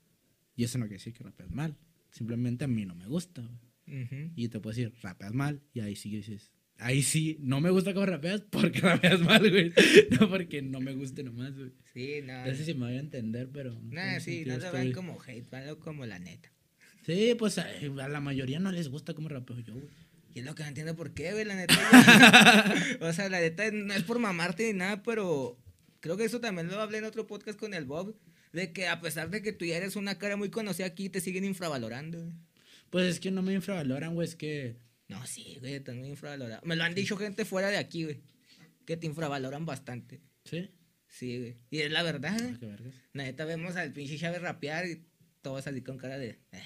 [0.55, 1.77] Y eso no quiere decir que rapeas mal.
[2.11, 3.43] Simplemente a mí no me gusta,
[3.87, 4.03] güey.
[4.05, 4.33] Ujú.
[4.37, 5.63] Y te puedo decir, rapeas mal.
[5.73, 9.73] Y ahí sí dices, ahí sí, no me gusta como rapeas porque rapeas mal, güey.
[10.19, 11.73] No porque no me guste nomás, güey.
[11.93, 12.47] Sí, no.
[12.47, 13.79] No sé si me voy a entender, pero.
[13.83, 16.51] Nah, sí, no lo ven como hate, vanlo como la neta.
[17.05, 17.67] Sí, pues a,
[18.03, 19.87] a la mayoría no les gusta como rapeo yo, güey.
[20.35, 21.75] Y es lo que no entiendo por qué, güey, la neta.
[23.01, 25.59] o sea, la neta no es por mamarte ni nada, pero
[26.01, 28.15] creo que eso también lo hablé en otro podcast con el Bob.
[28.53, 31.21] De que a pesar de que tú ya eres una cara muy conocida aquí, te
[31.21, 32.35] siguen infravalorando, güey.
[32.91, 34.27] Pues es que no me infravaloran, güey.
[34.27, 34.77] Es que.
[35.09, 36.61] No, sí, güey, estás muy infravalorado.
[36.65, 38.21] Me lo han dicho gente fuera de aquí, güey.
[38.85, 40.21] Que te infravaloran bastante.
[40.45, 40.71] Sí.
[41.09, 41.57] Sí, güey.
[41.71, 42.59] Y es la verdad, Ah, güey.
[42.59, 42.95] qué vergas.
[43.15, 45.03] La neta vemos al pinche Chávez rapear y
[45.43, 46.39] todos así con cara de.
[46.53, 46.63] eh.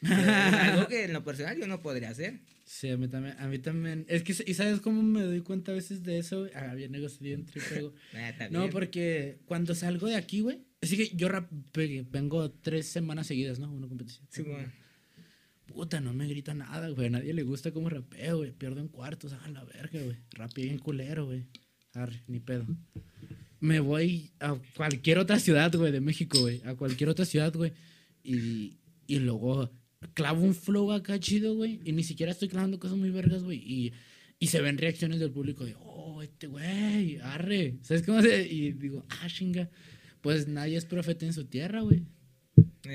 [0.02, 2.40] Es algo que en lo personal yo no podría hacer.
[2.64, 3.36] Sí, a mí también.
[3.38, 4.04] A mí también.
[4.08, 6.52] Es que, ¿y sabes cómo me doy cuenta a veces de eso, güey?
[6.54, 7.94] Ah, bien negociado en tripego.
[8.12, 10.64] Nah, está No, porque cuando salgo de aquí, güey.
[10.80, 11.50] Así que yo rap-
[12.10, 13.72] vengo tres semanas seguidas, ¿no?
[13.72, 14.28] Una competición.
[14.30, 14.66] Sí, güey.
[15.68, 17.06] Puta, no me grita nada, güey.
[17.08, 18.52] A nadie le gusta como rapeo, güey.
[18.52, 20.16] Pierdo en cuartos, hagan la verga, güey.
[20.30, 21.44] Rapeo bien culero, güey.
[21.92, 22.66] Arre, ni pedo.
[23.60, 26.62] Me voy a cualquier otra ciudad, güey, de México, güey.
[26.64, 27.72] A cualquier otra ciudad, güey.
[28.22, 29.70] Y, y luego
[30.14, 31.80] clavo un flow acá chido, güey.
[31.84, 33.58] Y ni siquiera estoy clavando cosas muy vergas, güey.
[33.58, 33.92] Y,
[34.38, 37.78] y se ven reacciones del público de, oh, este güey, arre.
[37.82, 38.46] ¿Sabes cómo se?
[38.46, 39.68] Y digo, ah, chinga.
[40.22, 42.06] Pues nadie es profeta en su tierra, güey.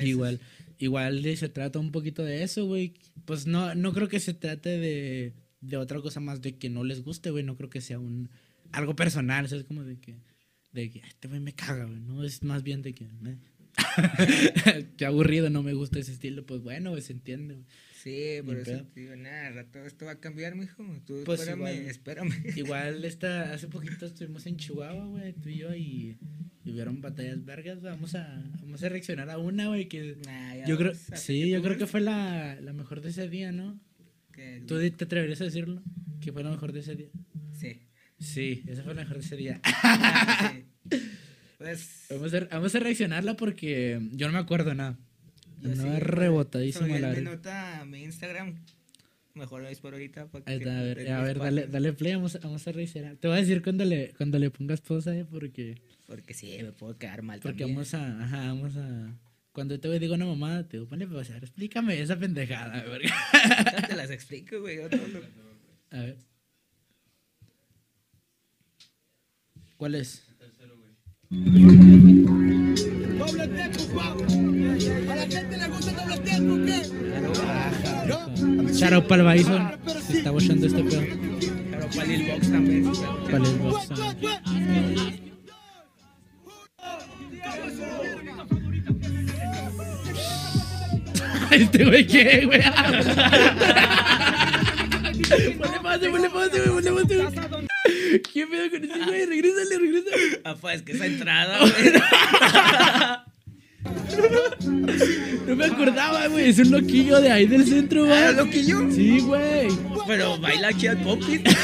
[0.01, 0.39] Igual,
[0.83, 2.93] igual se trata un poquito de eso, güey.
[3.25, 6.83] Pues no, no creo que se trate de, de otra cosa más de que no
[6.83, 7.43] les guste, güey.
[7.43, 8.29] No creo que sea un
[8.71, 9.65] algo personal, ¿sabes?
[9.65, 10.15] Como de que,
[10.71, 11.99] de que "Ay, este güey me caga, güey.
[11.99, 13.37] No, es más bien de que, "Meh".
[14.97, 16.45] qué aburrido, no me gusta ese estilo.
[16.45, 17.65] Pues bueno, se entiende, güey.
[18.03, 18.85] Sí, por eso pedo.
[18.87, 20.83] te digo, nada, rato esto va a cambiar, mijo.
[21.05, 21.89] Tú Pues espérame, igual.
[21.89, 22.31] espérame.
[22.57, 26.17] Igual esta, hace poquito estuvimos en Chihuahua, güey, tú y yo, y,
[26.65, 27.81] y hubieron batallas vergas.
[27.81, 30.17] Vamos a, vamos a reaccionar a una, güey, que...
[30.25, 33.79] Nah, Yo creo, sí, yo creo que fue la, la mejor de ese día, ¿no?
[34.67, 35.81] ¿Tú te atreverías a decirlo?
[36.19, 37.09] ¿Que fue la mejor de ese día?
[37.53, 37.83] Sí.
[38.19, 39.61] Sí, esa fue la mejor de ese día.
[39.83, 40.97] Ah, sí.
[41.57, 42.07] Pues.
[42.09, 44.99] Vamos a, vamos a reaccionarla porque yo no me acuerdo nada.
[45.63, 48.55] Andaba sí, rebotadísimo subí la el minuto a mi Instagram.
[49.35, 50.27] Mejor veis por ahorita.
[50.27, 53.15] para que está, a ver, a ver, dale, dale play, vamos, a- vamos a reaccionar.
[53.17, 56.71] Te voy a decir cuando le, cuando le pongas pausa, eh, porque, Porque sí, me
[56.71, 57.39] puedo quedar mal.
[57.41, 57.75] porque también.
[57.77, 59.17] vamos a, ajá, vamos a,
[59.51, 62.83] cuando te digo una mamada, te digo, ponle pausa, explícame esa pendejada,
[63.89, 64.77] te las explico, güey.
[64.77, 65.21] yo todo lo-
[65.97, 66.17] A ver.
[69.77, 70.23] ¿Cuál es?
[73.17, 74.42] Doble tempo, guau.
[75.23, 76.83] A la gente le gusta el doble tempo, ¿qué?
[78.93, 79.71] Out para el Bison.
[80.05, 81.01] Se está este pedo.
[81.71, 82.91] Pero para Lil Box también.
[83.31, 83.87] Para el box.
[91.51, 92.61] Este güey, ¿qué, güey?
[95.59, 98.21] Ponle pase, ponle pase, güey, ponle pase, güey.
[98.21, 99.25] ¿Qué pedo con ese güey?
[99.27, 100.41] Regrésale, regrésale.
[100.43, 101.73] Ah, pues que esa entrada, güey.
[105.47, 106.49] No me acordaba, güey.
[106.49, 108.35] Es un loquillo de ahí del centro, Ah, güey.
[108.35, 108.89] loquillo.
[108.91, 109.67] Sí, güey.
[110.07, 111.47] Pero baila aquí al popit.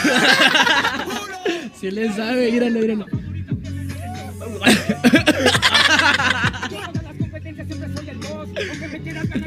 [1.80, 3.06] Sí le sabe, míralo, míralo.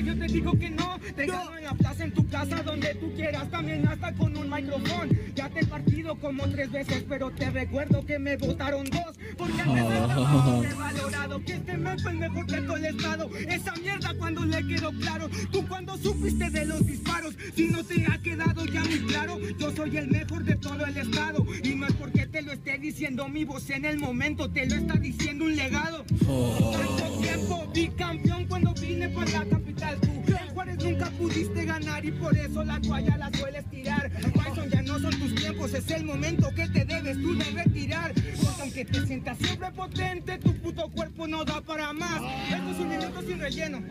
[0.05, 0.99] Yo te digo que no.
[1.17, 3.51] Te gano en la plaza, en tu casa, donde tú quieras.
[3.51, 5.13] También hasta con un micrófono.
[5.35, 9.19] Ya te he partido como tres veces, pero te recuerdo que me votaron dos.
[9.37, 13.31] Porque antes estaba valorado que este fue el mejor de todo el estado.
[13.37, 15.29] Esa mierda cuando le quedó claro.
[15.51, 17.35] Tú cuando supiste de los disparos.
[17.55, 20.97] Si no te ha quedado ya muy claro, yo soy el mejor de todo el
[20.97, 21.45] estado.
[21.63, 24.77] Y no es porque te lo esté diciendo mi voz en el momento, te lo
[24.77, 26.03] está diciendo un legado.
[26.07, 29.99] Tanto tiempo vi campeón cuando vine para la capital.
[30.01, 30.33] Tú
[30.67, 34.11] nunca pudiste ganar y por eso la toalla la sueles tirar.
[34.33, 38.13] Bison ya no son tus tiempos, es el momento que te debes tú de retirar.
[38.15, 42.21] Porque aunque te sientas siempre potente, tu puto cuerpo no da para más.
[42.51, 43.83] Esto es un minuto sin relleno.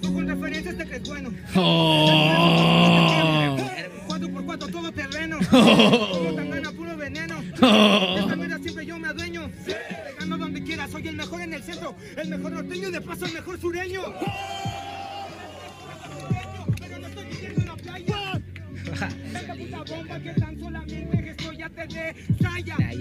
[0.00, 1.30] Tú con referencias te crees bueno.
[1.54, 3.56] Oh.
[4.06, 5.38] Cuatro por cuatro todo terreno.
[5.50, 7.40] Como tan puro veneno.
[7.40, 9.50] Esta mierda siempre yo me adueño.
[9.64, 9.76] Te
[10.18, 13.32] gano donde quiera, soy el mejor en el centro, el mejor norteño de paso el
[13.32, 14.02] mejor sureño.
[18.92, 21.22] No puta bomba que tan solamente
[21.56, 21.86] ya te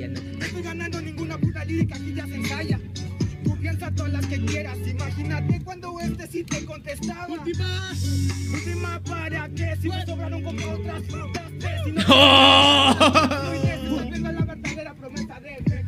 [0.07, 0.21] no.
[0.21, 2.79] No estoy ganando ninguna puta lírica, aquí ya se ensaya.
[3.43, 7.27] Tú piensa todas las que quieras, imagínate cuando este sí te contestaba.
[7.27, 7.91] Última,
[8.53, 11.81] última para que si me sobraron como otras frutas tres.
[11.85, 12.03] Si no
[14.11, 15.85] tengo la verdadera promesa de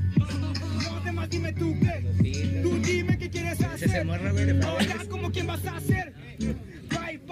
[0.89, 2.61] no demás dime tú qué.
[2.61, 4.05] Tú dime qué quieres hacer.
[4.09, 6.13] Ahora como quién vas a hacer.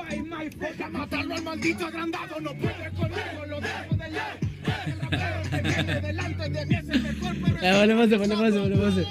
[0.10, 4.12] Bye bye my Voy a matarlo al maldito agrandado, no puede conmigo, lo dejo de
[4.12, 4.40] lado.
[4.86, 9.08] El rapero que viene delante de mí es el mejor, pero Ya, volvemos, volvemos, volvemos.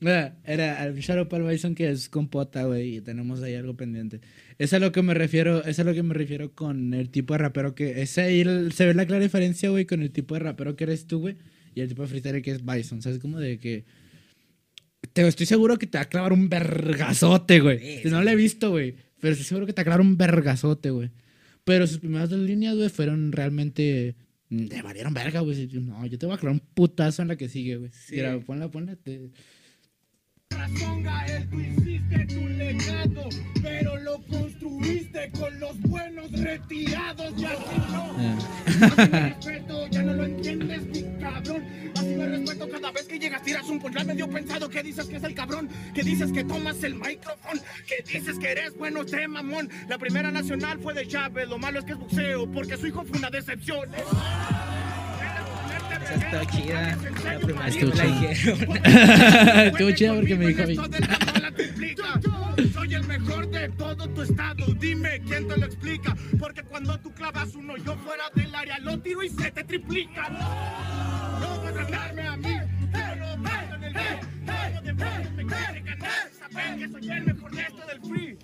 [0.00, 4.20] Mira, Era al Shadow Paul Bison que es compota, güey, y tenemos ahí algo pendiente.
[4.58, 7.34] Es a lo que me refiero, es a lo que me refiero con el tipo
[7.34, 10.34] de rapero que ese ahí el- se ve la clara diferencia, güey, con el tipo
[10.34, 11.36] de rapero que eres tú, güey,
[11.74, 13.18] y el tipo de freestyle que es Bison, ¿sabes?
[13.18, 13.84] Como de que
[15.12, 17.78] te estoy seguro que te va a clavar un vergazote, güey.
[17.78, 18.24] Sí, Si no sí.
[18.24, 21.10] lo he visto, güey, pero estoy seguro que te un vergazote, güey.
[21.64, 24.14] Pero sus primeras dos líneas, güey, fueron realmente
[24.50, 25.66] mm, te valieron verga, güey.
[25.80, 27.90] No, yo te voy a clavar un putazo en la que sigue, güey.
[27.92, 28.16] Sí.
[28.16, 28.94] Mira, ponla, ponla.
[28.96, 29.30] te-
[31.52, 33.28] hiciste tu legado,
[33.62, 33.75] pero
[35.76, 38.16] los buenos retirados y así no.
[38.66, 41.64] Así me respeto, ya no lo entiendes, mi cabrón.
[41.96, 44.68] Así me respeto cada vez que llegas, tiras un punchline medio pensado.
[44.68, 48.52] Que dices que es el cabrón, que dices que tomas el micrófono, que dices que
[48.52, 49.70] eres bueno, este mamón.
[49.88, 53.04] La primera nacional fue de Chávez, lo malo es que es boxeo, porque su hijo
[53.04, 53.88] fue una decepción.
[56.14, 56.96] Está chida.
[57.24, 58.28] La primera Estuvo que me la chida.
[58.30, 58.76] dijeron.
[59.66, 60.76] Estuvo chido porque me dijo a mí.
[62.72, 64.66] Soy el mejor de todo tu estado.
[64.78, 66.16] Dime quién te lo explica.
[66.38, 70.28] Porque cuando tú clavas uno, yo fuera del área lo tiro y se te triplica.
[71.40, 72.56] No vas a ganarme a mí.
[72.92, 74.20] Yo no bailo en el beat.
[74.46, 76.30] Todo demonios me quiere ganar.
[76.38, 78.38] Saben que soy el mejor de esto del free.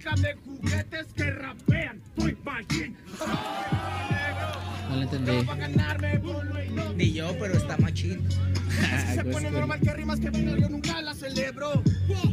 [0.00, 2.00] De juguetes que rapean.
[2.16, 2.96] Soy Machine.
[4.88, 5.32] No lo entendí.
[6.96, 8.26] Ni yo, pero está machín.
[8.70, 11.82] Si se pone normal que rimas que venga, yo nunca la celebro.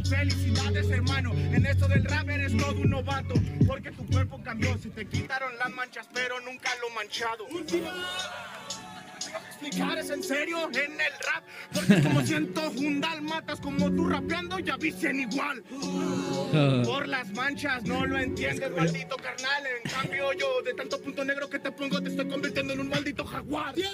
[0.08, 1.32] Felicidades, hermano.
[1.34, 3.34] En esto del rap eres todo un novato.
[3.66, 4.78] Porque tu cuerpo cambió.
[4.78, 7.44] Si te quitaron las manchas, pero nunca lo manchado.
[7.50, 7.92] Última.
[9.48, 10.68] Explicar, ¿es en serio?
[10.72, 11.44] En el rap.
[11.72, 15.62] Porque como siento un matas como tú rapeando, ya visten igual.
[16.84, 19.62] Por las manchas, no lo entiendes, maldito carnal.
[19.84, 22.88] En cambio, yo, de tanto punto negro que te pongo, te estoy convirtiendo en un
[22.88, 23.74] maldito jaguar.
[23.76, 23.90] Mira.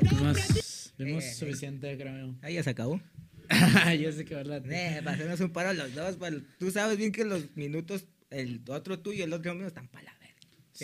[0.00, 1.34] Vimos, vimos Eh.
[1.34, 2.34] suficiente, creo.
[2.42, 3.00] Ahí ya se acabó.
[4.00, 4.62] ya sé que verdad.
[4.70, 6.16] Eh, para hacernos un paro los dos.
[6.16, 9.88] para- Tú sabes bien que los minutos, el otro tuyo y el otro mío están
[9.88, 10.15] para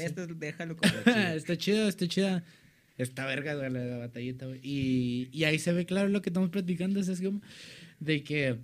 [0.01, 0.23] verga.
[0.23, 0.93] Esto déjalo como
[1.35, 2.45] está chido, está chida.
[2.99, 4.61] Está verga, güey, la, la batallita, güey.
[4.63, 7.01] Y, y ahí se ve claro lo que estamos platicando.
[7.01, 7.41] Es como
[8.01, 8.59] de que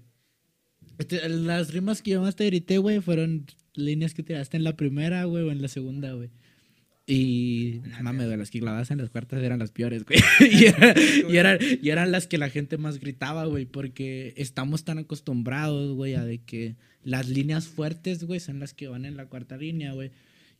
[0.99, 4.77] este, las rimas que yo más te grité, güey, fueron líneas que tiraste en la
[4.77, 6.31] primera, güey, o en la segunda, güey.
[7.07, 10.19] Y, no mames, güey, las que clavabas en las cuartas eran las peores, güey.
[10.53, 10.95] y, era-
[11.29, 15.95] y eran, y eran las que la gente más gritaba, güey, porque estamos tan acostumbrados,
[15.95, 19.57] güey, a de que las líneas fuertes, güey, son las que van en la cuarta
[19.57, 20.11] línea, güey,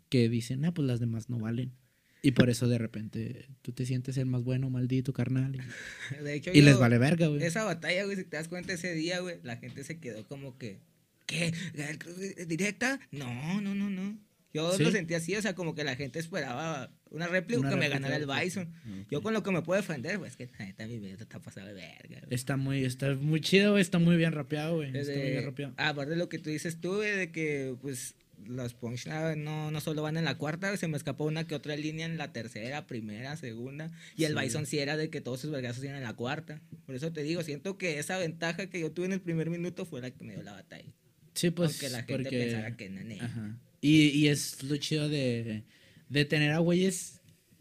[0.09, 1.73] que dicen, ah, pues las demás no valen.
[2.21, 5.55] Y por eso de repente tú te sientes el más bueno, maldito carnal.
[5.57, 7.43] Y, De hecho, y les vale verga, güey.
[7.43, 10.59] Esa batalla, güey, si te das cuenta ese día, güey, la gente se quedó como
[10.59, 10.81] que,
[11.27, 11.53] ¿qué?
[11.75, 12.99] ¿Gael Cruz, eh, ¿Directa?
[13.13, 14.19] No, no, no, no.
[14.55, 14.83] Yo ¿Sí?
[14.83, 17.89] lo sentí así, o sea, como que la gente esperaba una réplica Una que me
[17.91, 18.27] ganara el.
[18.27, 18.73] Bison.
[19.11, 21.75] Yo con lo que me puedo defender, pues, es que mi video está pasado de
[21.75, 22.35] verga, güey.
[22.35, 23.83] Está muy, está muy chido, güey.
[23.83, 24.89] Está muy bien rapeado, güey.
[24.89, 25.75] Está muy Desde- bien rapeado.
[25.77, 29.81] aparte de lo que tú dices tú, güey, de que, pues, los punchlines no, no
[29.81, 32.87] solo van en la cuarta, se me escapó una que otra línea en la tercera,
[32.87, 33.91] primera, segunda.
[34.17, 34.41] Y el Sí.
[34.41, 36.61] Bison sí era de que todos sus vergazos iban en la cuarta.
[36.87, 39.85] Por eso te digo, siento que esa ventaja que yo tuve en el primer minuto
[39.85, 40.93] fue la que me dio la batalla.
[41.35, 41.71] Sí, pues.
[41.73, 42.39] Aunque la gente porque...
[42.39, 43.25] pensara que no.
[43.25, 43.59] Ajá.
[43.81, 45.63] Y, y es lo chido de,
[46.09, 47.21] de tener a güeyes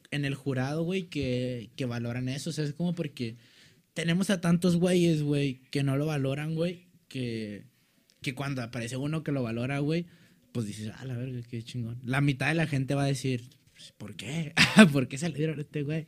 [0.10, 2.50] en el jurado, güey, que, que valoran eso.
[2.50, 3.36] O sea, es como porque
[3.94, 7.66] tenemos a tantos güeyes, güey, que no lo valoran, güey, que,
[8.22, 10.06] que cuando aparece uno que lo valora, güey,
[10.58, 12.00] pues dices, ah, la verga, qué chingón.
[12.04, 13.44] La mitad de la gente va a decir,
[13.76, 14.56] pues, ¿por qué?
[14.92, 16.08] ¿Por qué se este güey?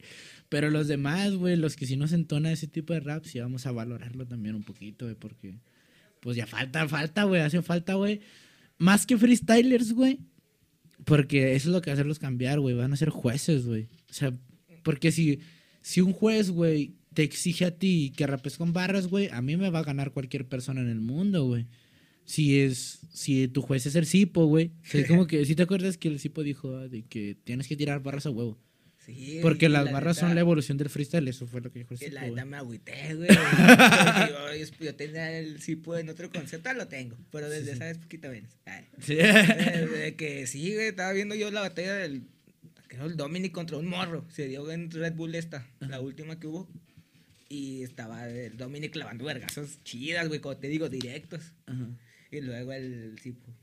[0.49, 3.67] Pero los demás, güey, los que sí nos entona ese tipo de rap, sí vamos
[3.67, 5.59] a valorarlo también un poquito, güey, porque
[6.19, 8.21] pues ya falta, falta, güey, hace falta, güey.
[8.79, 10.17] Más que freestylers, güey.
[11.05, 12.73] Porque eso es lo que va a hacerlos cambiar, güey.
[12.73, 13.83] Van a ser jueces, güey.
[14.09, 14.35] O sea,
[14.81, 15.41] porque si,
[15.83, 19.57] si un juez, güey, te exige a ti que rapes con barras, güey, a mí
[19.57, 21.67] me va a ganar cualquier persona en el mundo, güey.
[22.29, 24.67] Si es, si tu juez es el Cipo, güey.
[24.83, 27.35] O sea, es como que, si te acuerdas que el Cipo dijo ah, de que
[27.43, 28.55] tienes que tirar barras a huevo.
[29.03, 31.79] Sí, Porque las la barras son neta- la evolución del freestyle, eso fue lo que
[31.79, 33.29] dijo el Y la Cipo, neta me agüité, güey.
[34.59, 37.17] Yo, yo tenía el Cipo en otro concepto, lo tengo.
[37.31, 38.51] Pero desde esa vez poquito menos.
[38.65, 38.85] Ay.
[39.01, 39.15] Sí.
[39.15, 42.21] Desde que sí, güey, estaba viendo yo la batalla del.
[42.89, 44.23] Creo el Dominic contra un morro.
[44.29, 46.69] Se dio en Red Bull esta, la última que hubo.
[47.47, 51.53] Y estaba el Dominic clavando vergazos chidas, güey, como te digo, directos.
[51.65, 51.87] Ajá.
[52.31, 53.53] Y luego el Cipo.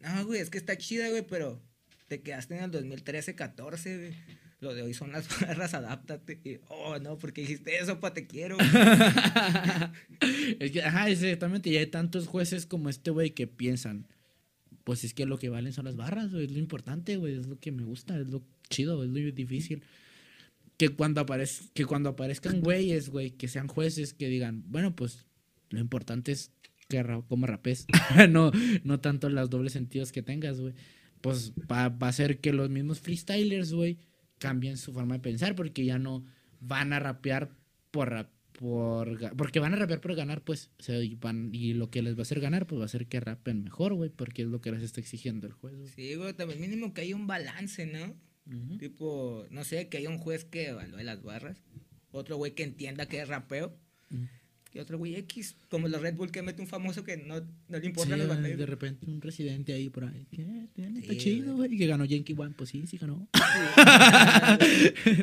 [0.00, 1.62] No, güey, es que está chida, güey, pero
[2.08, 4.14] te quedaste en el 2013-14, güey.
[4.60, 6.40] Lo de hoy son las barras, adáptate.
[6.44, 8.56] Y, oh, no, porque dijiste eso, pa, te quiero.
[10.60, 11.70] es que, ajá, exactamente.
[11.70, 14.06] Y hay tantos jueces como este, güey, que piensan,
[14.84, 16.46] pues es que lo que valen son las barras, güey.
[16.46, 17.34] Es lo importante, güey.
[17.34, 19.82] Es lo que me gusta, es lo chido, es lo difícil.
[20.78, 25.26] Que cuando, aparez que cuando aparezcan güeyes, güey, que sean jueces, que digan, bueno, pues
[25.70, 26.52] lo importante es
[26.88, 27.86] que ra- como rapes.
[28.30, 28.52] no,
[28.84, 30.74] no tanto los dobles sentidos que tengas, güey.
[31.20, 33.98] Pues va, va a ser que los mismos freestylers, güey,
[34.38, 36.24] cambien su forma de pensar porque ya no
[36.60, 37.50] van a rapear
[37.90, 41.74] por rap- por porque van a rapear por ganar, pues, o sea, y, van, y
[41.74, 44.08] lo que les va a hacer ganar, pues va a ser que rapen mejor, güey,
[44.08, 45.74] porque es lo que les está exigiendo el juez.
[45.76, 45.88] güey.
[45.88, 48.14] Sí, güey, también mínimo que haya un balance, ¿no?
[48.78, 51.62] Tipo, no sé, que haya un juez que evalúe las barras.
[52.12, 53.76] Otro güey que entienda que es rapeo.
[54.10, 54.22] Ujú.
[54.76, 57.78] Y otro güey X, como los Red Bull que mete un famoso que no, no
[57.78, 60.26] le importa Sí, los de repente un residente ahí por ahí.
[60.30, 60.68] ¿Qué?
[60.74, 61.76] Tiene- Está Sí, chido, güey.
[61.78, 62.54] Que ganó Yankee One.
[62.56, 63.26] Pues sí, sí ganó.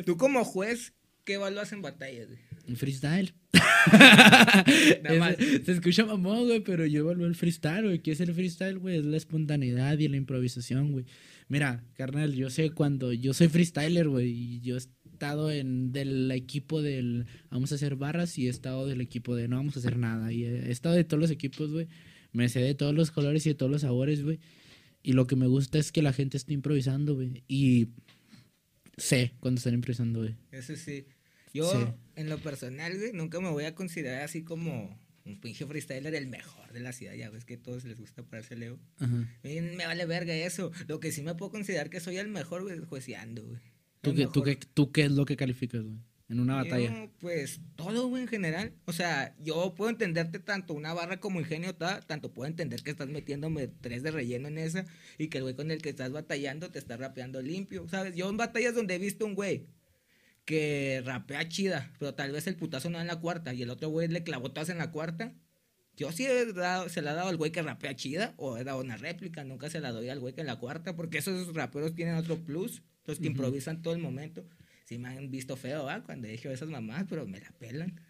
[0.04, 0.92] Tú como juez,
[1.24, 2.38] ¿qué evalúas en batallas, güey?
[2.66, 3.32] El freestyle.
[5.02, 5.38] Nada más.
[5.38, 7.98] Es- se escucha mamón, güey, pero yo evalúo el freestyle, güey.
[8.00, 8.98] ¿Qué es el freestyle, güey?
[8.98, 11.04] Es la espontaneidad y la improvisación, güey.
[11.48, 14.78] Mira, carnal, yo sé cuando yo soy freestyler, güey, y yo
[15.24, 19.48] estado en del equipo del vamos a hacer barras y he estado del equipo de
[19.48, 20.32] no vamos a hacer nada.
[20.32, 21.88] Y he, estado de todos los equipos, güey.
[22.32, 24.38] Me sé de todos los colores y de todos los sabores, güey.
[25.02, 27.42] Y lo que me gusta es que la gente esté improvisando, güey.
[27.48, 27.88] Y
[28.98, 30.36] sé cuando están improvisando, güey.
[30.52, 31.06] Eso sí.
[31.54, 31.86] Yo, Sí.
[32.16, 36.26] en lo personal, güey, nunca me voy a considerar así como un pinche freestyler el
[36.26, 37.14] mejor de la ciudad.
[37.14, 38.78] Ya ves que a todos les gusta pararse Leo.
[38.98, 39.26] Ajá.
[39.42, 40.70] Me vale verga eso.
[40.86, 43.73] Lo que sí me puedo considerar que soy el mejor, güey, es jueceando, güey.
[44.04, 45.96] ¿Tú qué, tú, qué, ¿Tú qué es lo que calificas, güey?
[46.28, 47.04] En una batalla.
[47.04, 48.72] Yo, pues todo, güey, en general.
[48.86, 52.90] O sea, yo puedo entenderte tanto una barra como ingenio, ta- tanto puedo entender que
[52.90, 54.86] estás metiéndome tres de relleno en esa
[55.18, 58.14] y que el güey con el que estás batallando te está rapeando limpio, ¿sabes?
[58.16, 59.66] Yo en batallas donde he visto un güey
[60.44, 63.88] que rapea chida, pero tal vez el putazo no en la cuarta y el otro
[63.88, 65.34] güey le clavó todas en la cuarta.
[65.96, 68.64] Yo sí he dado- se la he dado al güey que rapea chida o he
[68.64, 71.54] dado una réplica, nunca se la doy al güey que en la cuarta, porque esos
[71.54, 74.44] raperos tienen otro plus, los que improvisan todo el momento.
[74.86, 76.02] Sí me han visto feo, ¿ah?
[76.04, 78.00] Cuando dicho esas mamás, pero me la pelan.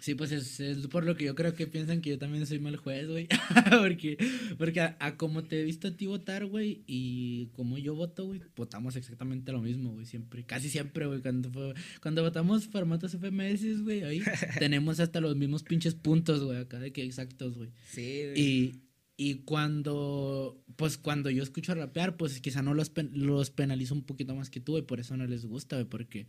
[0.00, 2.60] Sí, pues es, es por lo que yo creo que piensan que yo también soy
[2.60, 3.26] mal juez, güey.
[3.80, 4.16] porque
[4.56, 8.26] porque a, a como te he visto a ti votar, güey, y como yo voto,
[8.26, 10.06] güey, votamos exactamente lo mismo, güey.
[10.06, 11.20] Siempre, casi siempre, güey.
[11.20, 14.22] Cuando, fue- cuando votamos formatos FMS, güey, ahí
[14.60, 17.70] tenemos hasta los mismos pinches puntos, güey, acá de que exactos, güey.
[17.88, 18.40] Sí, güey.
[18.40, 18.74] Y,
[19.18, 24.04] y cuando, pues cuando yo escucho rapear, pues quizá no los, pen- los penalizo un
[24.04, 26.28] poquito más que tú, y por eso no les gusta, güey, porque,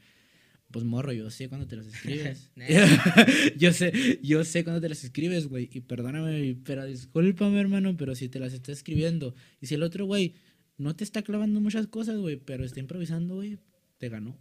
[0.72, 2.52] pues morro, yo sé cuando te las escribes.
[3.58, 8.16] Yo sé, yo sé cuando te las escribes, güey, y perdóname, pero discúlpame, hermano, pero
[8.16, 10.34] si te las está escribiendo, y si el otro, güey,
[10.78, 13.60] no te está clavando muchas cosas, güey, pero está improvisando, güey,
[14.00, 14.38] te ganó.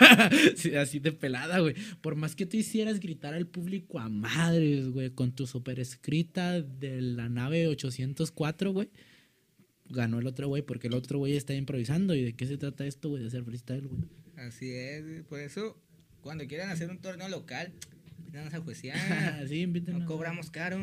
[0.56, 1.74] Sí, así de pelada, güey.
[2.00, 6.60] Por más que tú hicieras gritar al público a madres, güey, con tu super escrita
[6.60, 8.90] de la nave 804, güey.
[9.86, 12.14] Ganó el otro güey porque el otro güey está improvisando.
[12.14, 13.22] ¿Y de qué se trata esto, güey?
[13.22, 14.02] De hacer freestyle, güey.
[14.36, 15.24] Así es.
[15.24, 15.80] Por eso,
[16.20, 17.72] cuando quieran hacer un torneo local,
[18.18, 20.02] invítanos a sí, invítenos.
[20.02, 20.78] no cobramos caro.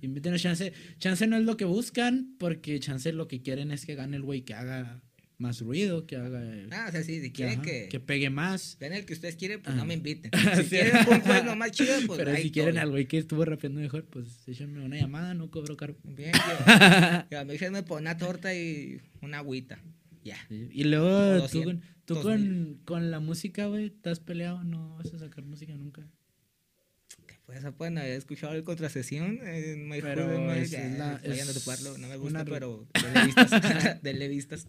[0.00, 0.72] Invítenos chance.
[0.98, 4.22] Chance no es lo que buscan porque chance lo que quieren es que gane el
[4.22, 5.02] güey que haga
[5.40, 6.40] más ruido, que haga...
[6.70, 8.76] Ah, o sea, sí, si que, quieren que, que pegue más.
[8.78, 10.30] vean el que ustedes quieren, pues no me inviten.
[10.54, 10.62] Sí.
[10.62, 12.82] Si quieren un juez nomás chido, pues Pero si quieren estoy.
[12.82, 15.96] al güey que estuvo rapeando mejor, pues échenme una llamada, no cobro caro.
[16.04, 16.32] Bien,
[17.30, 19.80] yo, mí se me pone una torta y una agüita.
[20.22, 20.36] Ya.
[20.50, 21.08] Y luego
[21.44, 22.22] O tú, 200, con, tú 2000.
[22.24, 24.62] con, con la música, güey, ¿te has peleado?
[24.64, 26.06] No vas a sacar música nunca.
[27.50, 29.40] Pues bueno, he escuchado el contrasesión.
[29.42, 33.26] Eh, My Pero es la- vayan a es toparlo, no me gusta, una pero denle
[33.26, 33.50] vistas.
[34.02, 34.68] denle vistas.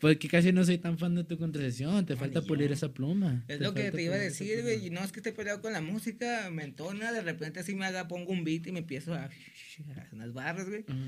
[0.00, 2.68] Pues que casi no soy tan fan de tu contracesión, te No, falta ni pulir
[2.68, 2.74] yo.
[2.74, 3.44] esa pluma.
[3.48, 4.86] Es lo que te iba a decir, güey.
[4.86, 7.86] Y no es que esté peleado con la música, me entona, de repente así me
[7.86, 9.38] haga, pongo un beat y me empiezo a, hacer
[10.12, 10.84] unas barras, güey.
[10.86, 10.98] Ajá.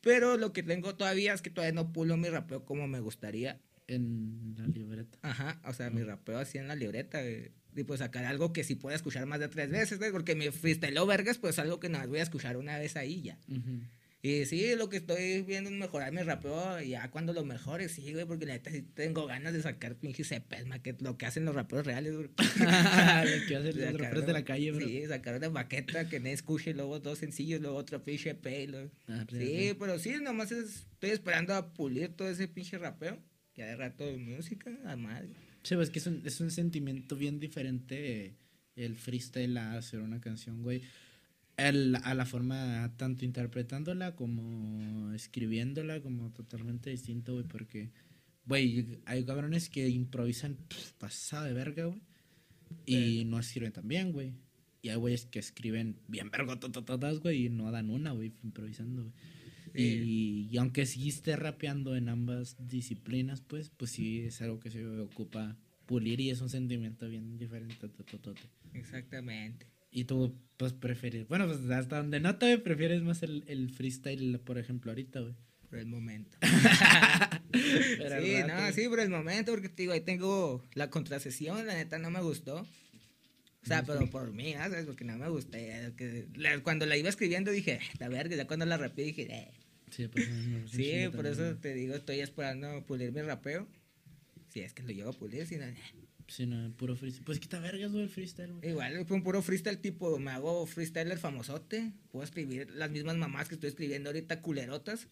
[0.00, 3.60] Pero lo que tengo todavía es que todavía no pulo mi rapeo como me gustaría.
[3.88, 5.18] En la libreta.
[5.22, 7.50] Ajá, o sea, mi rapeo así en la libreta, güey.
[7.76, 10.10] Y pues sacar algo que sí pueda escuchar más de tres veces, güey.
[10.12, 13.22] Porque mi freestyle vergas, pues algo que nada más voy a escuchar una vez ahí
[13.22, 13.38] ya.
[13.48, 13.80] Ujú.
[14.22, 16.78] Y sí, lo que estoy viendo es mejorar mi rapeo.
[16.82, 19.94] Y ya cuando lo mejore, sí, güey, porque la neta sí tengo ganas de sacar
[19.96, 22.12] pinches cepes, ma, que lo que hacen los raperos reales.
[22.12, 22.28] Lo
[23.48, 24.86] que hacen los raperos de la calle, bro.
[24.86, 28.68] Sí, sacar una baqueta que nadie escuche, luego dos sencillos, luego otro pinche EP.
[28.68, 29.76] luego- Ah, Sí, sí.
[29.78, 33.18] pero sí, nomás es- estoy esperando a pulir todo ese pinche rapeo.
[33.56, 35.30] Ya de rato de música, a madre.
[35.62, 38.34] Sí, pues que es un, es un sentimiento bien diferente
[38.76, 40.82] el freestyle a hacer una canción, güey.
[41.56, 47.90] El- a la forma tanto interpretándola como escribiéndola, como totalmente distinto, güey, porque,
[48.46, 52.00] güey, hay cabrones que improvisan pff, pasada de verga, güey,
[52.86, 54.32] y no escriben tan bien, güey.
[54.82, 59.14] Y hay güeyes que escriben bien vergototototas, güey, y no dan una, güey, improvisando, güey.
[59.74, 64.70] Y, y aunque sí esté rapeando en ambas disciplinas, pues, pues sí es algo que
[64.70, 65.56] se ocupa
[65.86, 67.88] pulir y es un sentimiento bien diferente.
[67.88, 68.42] tototote.
[68.74, 69.66] Exactamente.
[69.90, 74.38] Y tú, pues, prefieres, bueno, pues hasta donde no te prefieres más el, el freestyle,
[74.38, 75.34] por ejemplo, ahorita, güey.
[75.68, 76.36] Por el momento.
[77.52, 81.98] Sí, no, sí, por el momento, porque te digo, ahí tengo la contrasesión, la neta
[81.98, 82.64] no me gustó.
[83.62, 84.60] O sea, pero por mí, ¿no?
[84.60, 84.86] ¿sabes?
[84.86, 85.58] Porque no me gustó.
[85.58, 89.04] ya, que la- cuando la iba escribiendo dije, "Ah, la verga, ya cuando la rapeé
[89.06, 89.50] dije, eh.
[89.90, 93.66] Sí, pues, no, Sí, por eso te digo, estoy esperando pulir mi rapeo.
[94.48, 95.74] Si es que lo llevo a pulir, si no, eh.
[96.30, 97.24] Sí, no, puro freestyle.
[97.24, 98.70] Pues quita vergas, güey, el freestyle, güey.
[98.70, 101.92] Igual, fue un puro freestyle tipo, me hago freestyler famosote.
[102.12, 105.08] Puedo escribir las mismas mamás que estoy escribiendo ahorita, culerotas,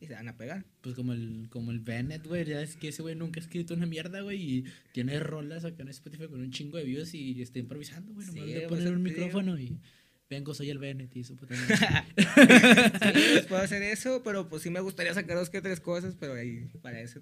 [0.00, 0.66] y se van a pegar.
[0.82, 2.44] Pues como el, como el Bennett, güey.
[2.44, 4.58] Ya es que ese güey nunca ha escrito una mierda, güey.
[4.58, 8.26] Y tiene rolas acá en Spotify con un chingo de views y está improvisando, güey.
[8.26, 9.80] Nomás Sí, le ponen eso un micrófono y
[10.28, 12.04] vengo, soy el Bennett y puta madre.
[13.14, 16.16] Sí, pues, puedo hacer eso, pero pues sí me gustaría sacar dos que tres cosas,
[16.20, 17.20] pero ahí, para eso.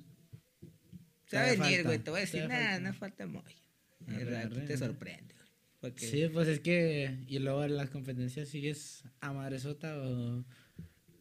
[1.29, 5.35] Se va a venir, güey, te voy a decir, nada, no falta arre, te sorprende,
[5.35, 5.49] güey.
[5.81, 7.19] Porque Sí, pues es que.
[7.29, 10.45] Y luego en las competencias sigues a madresota o.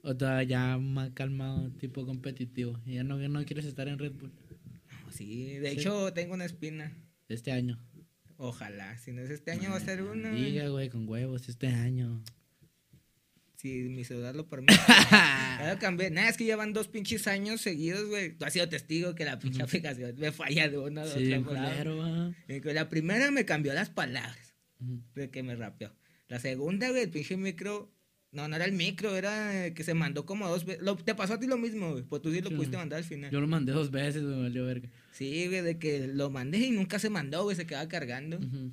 [0.04, 2.80] O todavía más calmado, tipo competitivo.
[2.86, 4.32] Y ya no, no quieres estar en Red Bull
[5.08, 5.80] no, sí, de Sí.
[5.80, 6.92] hecho tengo una espina.
[7.28, 7.78] este año.
[8.38, 10.32] Ojalá, si no es este año va a ser una.
[10.32, 12.24] Diga, güey, con huevos este año.
[13.58, 14.74] Si mi celular lo permite.
[15.60, 16.12] Ya lo cambié.
[16.12, 18.32] Nada, es que llevan dos pinches años seguidos, güey.
[18.38, 21.34] Tú has sido testigo que la pinche aplicación me falla de una a Sí, otra.
[22.62, 24.54] que La primera me cambió las palabras
[25.16, 25.92] de que me rapeó.
[26.28, 27.92] La segunda, güey, el pinche micro.
[28.32, 30.84] No, no era el micro, era eh, que se mandó como dos veces.
[30.84, 32.04] Lo- Te pasó a ti lo mismo, güey.
[32.04, 33.32] Pues tú sí lo pudiste mandar al final.
[33.32, 34.90] Yo lo mandé dos veces, me valió verga.
[35.14, 37.56] Sí, güey, de que lo mandé y nunca se mandó, güey.
[37.56, 38.38] Se quedaba cargando.
[38.38, 38.72] Ujú.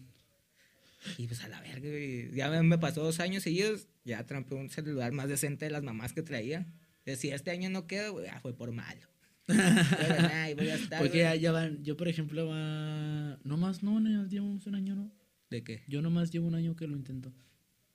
[1.18, 2.32] Y pues a la verga, güey.
[2.32, 3.88] Ya me, pasó dos años seguidos.
[4.04, 6.66] Ya trampé un celular más decente de las mamás que traía.
[7.04, 8.26] Decía, este año no queda, güey.
[8.28, 9.08] Ah, fue por malo.
[9.46, 11.00] Pero ahí voy a estar.
[11.00, 14.94] Porque ya, ya van, yo por ejemplo va, no más, no, no, llevamos un año,
[14.94, 15.12] ¿no?
[15.50, 15.82] ¿De qué?
[15.86, 17.32] Yo nomás llevo un año que lo intento.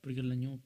[0.02, 0.62] Porque el año,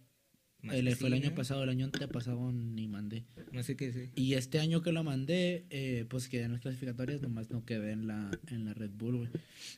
[0.62, 1.36] Más el, que fue el sí, año ¿no?
[1.36, 3.26] pasado, el año antepasado ni mandé.
[3.62, 4.12] Sé qué sí.
[4.16, 7.92] Y este año que lo mandé, eh, pues quedé en las clasificatorias, nomás no quedé
[7.92, 9.30] en la, en la Red Bull, güey.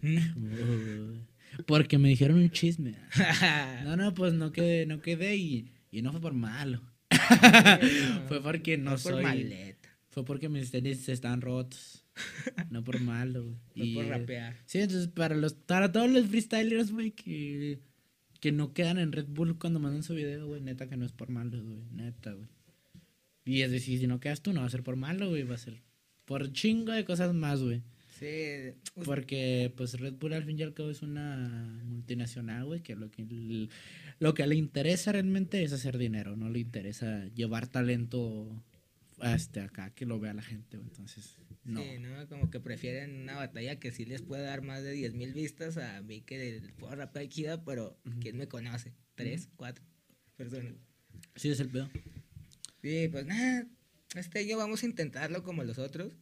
[1.65, 2.95] Porque me dijeron un chisme.
[3.83, 6.81] No, no, pues no quedé, no quedé y, y no fue por malo.
[8.27, 9.23] fue porque no Fue por soy.
[9.23, 9.89] maleta.
[10.09, 12.05] Fue porque mis tenis están rotos.
[12.69, 13.55] No por malo, güey.
[13.93, 14.55] Fue por rapear.
[14.65, 17.79] Sí, entonces para los para todos los freestylers, güey, que,
[18.39, 21.11] que no quedan en Red Bull cuando mandan su video, güey, neta que no es
[21.11, 22.47] por malo, güey, neta, güey.
[23.43, 25.55] Y es decir, si no quedas tú, no va a ser por malo, güey, va
[25.55, 25.81] a ser
[26.23, 27.83] por chingo de cosas más, güey.
[28.17, 28.73] Sí.
[29.03, 33.11] Porque, pues, Red Bull al fin y al cabo es una multinacional, güey, que lo
[33.11, 33.67] que,
[34.19, 38.63] lo que le interesa realmente es hacer dinero, no le interesa llevar talento
[39.19, 40.87] hasta acá, que lo vea la gente, güey.
[40.87, 41.81] Entonces, no.
[41.81, 42.27] Sí, ¿no?
[42.29, 45.77] Como que prefieren una batalla que sí les puede dar más de 10 mil vistas
[45.77, 48.93] a mí que puedo rapear chida, pero ¿quién me conoce?
[49.15, 49.49] ¿Tres?
[49.55, 49.83] ¿Cuatro
[50.37, 50.73] personas?
[51.35, 51.89] Sí, es el pedo.
[52.81, 53.67] Sí, pues nada,
[54.15, 56.13] este año vamos a intentarlo como los otros.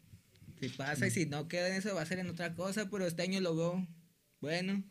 [0.64, 3.06] Si pasa y si no queda en eso va a ser en otra cosa, pero
[3.06, 3.88] este año lo veo
[4.40, 4.82] bueno.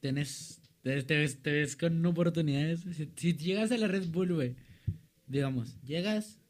[0.00, 2.80] Tienes, te, te ves, te ves con oportunidades.
[2.96, 4.56] Si, si llegas a la Red Bull, güey,
[5.28, 6.40] digamos, llegas,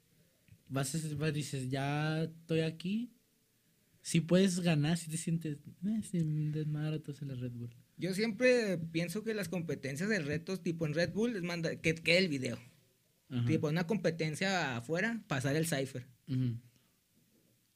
[0.67, 3.13] vas, vas dices, ya estoy aquí.
[4.01, 7.77] Si puedes ganar, si te sientes, eh, sin desmadre todos en la Red Bull.
[7.99, 11.95] Yo siempre pienso que las competencias de retos tipo en Red Bull es manda que
[11.95, 12.59] quede el video.
[13.29, 13.45] Ajá.
[13.45, 16.07] Tipo una competencia afuera, pasar el cipher.
[16.29, 16.57] Ujú.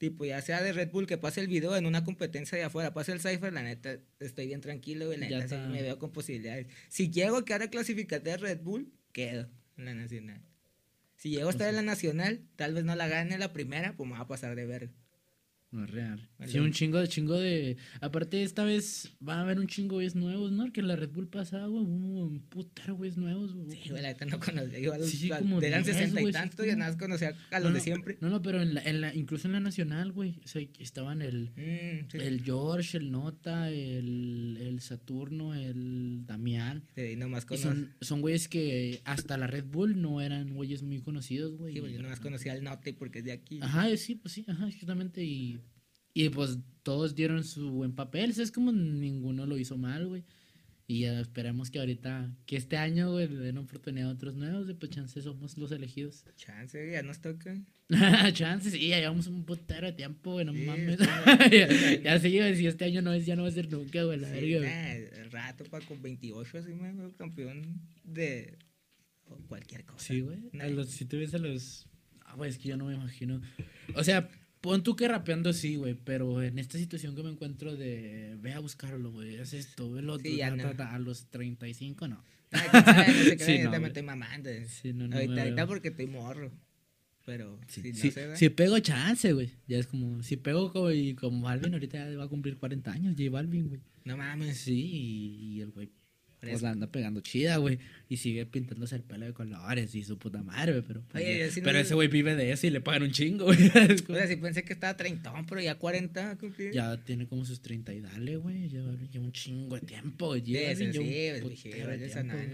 [0.02, 2.92] Tipo, ya sea de Red Bull que pase el video en una competencia de afuera,
[2.92, 6.10] pase el cipher, la neta, estoy bien tranquilo, güey, la neta, sí me veo con
[6.10, 6.66] posibilidades.
[6.88, 10.42] Si llego a quedar a clasificarte de Red Bull, quedo en la nacional.
[11.14, 14.10] Si llego a estar en la nacional, tal vez no la gane la primera, pues
[14.10, 14.92] me va a pasar de verga.
[15.72, 16.28] No es real.
[16.46, 17.78] Sí, un chingo de chingo de.
[18.02, 20.70] Aparte, esta vez va a haber un chingo de nuevos, ¿no?
[20.70, 23.70] Que la Red Bull pasada, güey, un putero güeyes nuevos, güey.
[23.70, 24.98] Sí, güey, la neta no conocía.
[24.98, 27.72] Los, Sí, como eran 10, 60 y tantos y nada más conocía a No, los
[27.72, 28.18] de no, siempre.
[28.20, 30.40] No, no, pero en la, en la, incluso en la nacional, güey.
[30.44, 32.18] O sea, estaban el, Mm, sí.
[32.18, 36.84] el George, el Nota, el, el Saturno, el Damián.
[36.94, 41.56] Sí, nomás son, son güeyes que hasta la Red Bull no eran güeyes muy conocidos,
[41.56, 41.74] güey.
[41.74, 43.58] Sí, güey, yo nomás de conocía al Note porque es de aquí.
[43.62, 45.24] Ajá, sí, pues sí, ajá, exactamente.
[45.24, 45.61] Y,
[46.14, 48.30] y pues todos dieron su buen papel.
[48.30, 50.24] o sea, Es como ninguno lo hizo mal, güey.
[50.88, 54.68] Y ya esperemos que ahorita, que este año, güey, le den oportunidad a otros nuevos.
[54.68, 56.24] Y pues chance somos los elegidos.
[56.36, 57.56] Chance, ya nos toca.
[58.34, 60.98] chance, sí, ya llevamos un putero de tiempo, güey, no Sí, mames.
[61.50, 64.02] ya, ya sí, güey, si este año no es, ya no va a ser nunca,
[64.02, 64.70] güey, la Sí, verga, güey.
[64.70, 68.58] nah, rato para con 28 así me hago campeón de
[69.46, 70.04] cualquier cosa.
[70.06, 70.40] Sí, güey.
[70.52, 70.84] Nah.
[70.84, 71.86] Si tú ves a los.
[72.24, 73.40] Ah, güey, es que yo no me imagino.
[73.94, 74.28] O sea,
[74.62, 75.94] pon tú que rapeando sí, güey.
[75.94, 78.36] Pero en esta situación que me encuentro de.
[78.40, 79.38] Ve a buscarlo, güey.
[79.38, 80.30] Haz esto, ve lo otro.
[80.30, 80.62] Sí, ya ta, no.
[80.62, 82.24] ta, ta, a los 35, no.
[82.52, 84.50] Ay, sabe, no sé Sí, no, me estoy mamando.
[84.68, 85.16] Sí, no, no.
[85.16, 86.50] ahorita, ahorita porque estoy morro.
[87.24, 88.36] Pero Sí, si no sí, se da.
[88.36, 89.50] si pego chance, güey.
[89.68, 90.22] Ya es como.
[90.22, 93.14] Si pego como, y como Balvin, ahorita ya va a cumplir 40 años.
[93.16, 93.80] J Balvin, güey.
[94.04, 94.58] No mames.
[94.58, 95.90] Sí, y, y el güey.
[96.50, 97.78] Pues la anda pegando chida, güey.
[98.08, 100.84] Y sigue pintándose el pelo de colores y su puta madre, güey.
[100.84, 103.12] Pero, pues, Oye, sí no- pero ese güey vive de eso y le pagan un
[103.12, 103.58] chingo, güey.
[104.08, 106.72] O sea, sí pensé que estaba treintón, pero ya 40 cumplí.
[106.72, 108.68] Ya tiene como sus 30 y dale, güey.
[108.68, 110.44] Lleva, lleva un chingo de tiempo, güey.
[110.44, 111.56] Sí, sí, sí, de güey.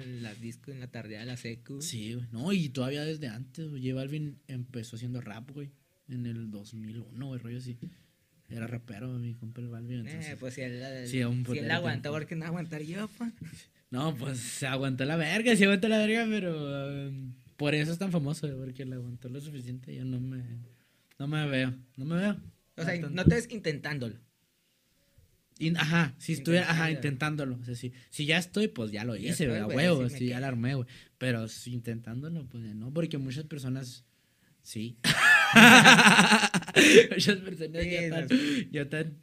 [0.02, 1.80] en las discos en la tarde a la secu.
[1.80, 2.26] Sí, güey.
[2.30, 3.82] No, y todavía desde antes, güey.
[3.82, 5.70] J Balvin empezó haciendo rap, güey.
[6.10, 7.78] En el 2001, güey, rollo así.
[8.50, 9.98] Era rapero, mi compa el Balvin.
[10.06, 12.18] Entonces, Eh, pues si él, Sí, un si él de aguanta, tiempo.
[12.18, 13.30] ¿por qué no aguantar yo, pa?
[13.90, 17.98] No, pues se aguantó la verga, se aguantó la verga, pero um, por eso es
[17.98, 19.94] tan famoso, porque le aguantó lo suficiente.
[19.94, 20.42] Yo no me,
[21.18, 22.36] no me veo, no me veo.
[22.76, 24.16] O sea, no te ves intentándolo.
[25.58, 27.58] In- ajá, si estuviera, ajá, Intentándolo.
[27.60, 29.76] O sea, si, si ya estoy, pues ya lo Ya hice, estoy, güey, a güey,
[29.76, 30.86] huevo, sí, ya la armé, güey.
[31.18, 34.04] Pero si intentándolo, pues ya no, porque muchas personas,
[34.62, 34.98] sí.
[37.10, 38.28] muchas personas Sí, ya están,
[38.70, 39.18] ya están,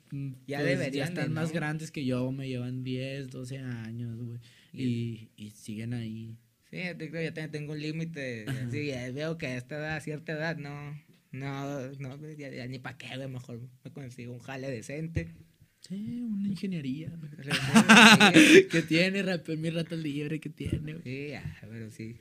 [0.47, 4.39] Ya pues, ya están más grandes que yo, me llevan 10, 12 años, güey.
[4.75, 6.37] Y, y siguen ahí.
[6.69, 8.45] Sí, yo también tengo un límite.
[8.71, 10.99] Sí, ya veo que a esta edad, a cierta edad, no.
[11.31, 13.27] No, no, ya, ya ni para qué, güey.
[13.27, 15.33] Mejor me consigo un jale decente.
[15.81, 17.11] Sí, una ingeniería.
[18.71, 21.01] que tiene, en mi rato libre, que tiene.
[21.03, 22.17] Sí, ah, pero sí.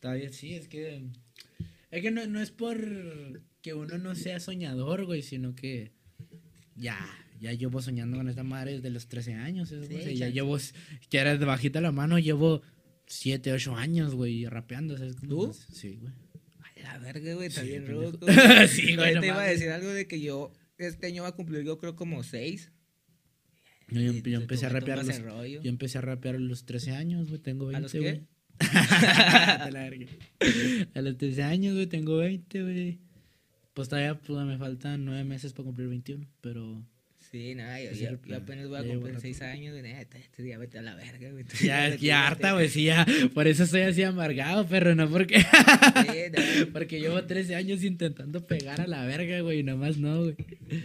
[0.00, 1.02] Todavía sí, es que.
[1.90, 2.78] Es que no, no es por
[3.62, 5.92] que uno no sea soñador, güey, sino que
[6.76, 6.98] ya,
[7.40, 9.68] ya llevo soñando con esta madre desde los 13 años.
[9.68, 10.58] Sí, sea, ya llevo,
[11.10, 12.62] que era de bajita la mano, llevo
[13.06, 14.96] 7, 8 años, güey, rapeando.
[14.98, 15.16] ¿sabes?
[15.16, 15.54] ¿Tú?
[15.72, 16.12] Sí, güey.
[16.84, 18.26] A la verga, güey, está Sí, bien roto.
[18.68, 19.58] Sí, güey, no iba a mames.
[19.58, 22.70] decir algo de que yo este año va a cumplir, yo creo, como seis.
[23.88, 25.16] Yo, yo- yo empecé a rapear los,
[25.62, 27.98] yo empecé a rapear a los 13 años, güey, tengo 20, ¿A los qué?
[28.00, 28.26] güey.
[28.60, 30.06] A la verga.
[30.94, 32.98] A los 13 años, güey, tengo 20, güey.
[33.74, 36.84] Pues todavía pues, me faltan 9 meses para cumplir 21, pero
[37.30, 39.82] Sí, nada, yo, yo- apenas voy a cumplir seis años, güey.
[39.82, 41.44] Neta, este día vete a la verga, güey.
[41.62, 43.06] ya, Vete, ya harta, güey, sí, ya.
[43.34, 45.40] Por eso estoy así amargado, pero no porque...
[45.40, 45.46] Sí,
[46.32, 50.36] no, porque llevo 13 años intentando pegar a la verga, güey, nomás no, güey.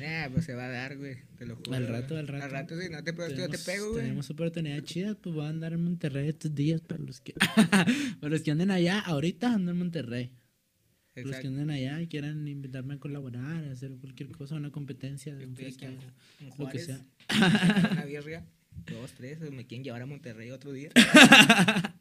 [0.02, 1.16] Nah, pues se va a dar, güey.
[1.38, 1.74] Te lo juro.
[1.74, 2.44] Al rato, al rato.
[2.46, 4.04] Al rato, si no te pego, yo te Tenemos, pego, güey.
[4.04, 7.34] tenemos oportunidades chidas, pues voy a andar en Monterrey estos días para los que...
[8.20, 10.32] para los que anden allá, ahorita ando en Monterrey.
[11.16, 11.48] Los que Exacto.
[11.50, 15.44] anden allá y quieran invitarme a colaborar, a hacer cualquier cosa, una competencia, Yo un
[15.44, 17.06] aquí en- freestyle, en lo que Juárez, sea.
[17.92, 18.46] Una birria.
[18.92, 20.90] Dos, tres, me quieren llevar a Monterrey otro día.
[20.96, 21.94] a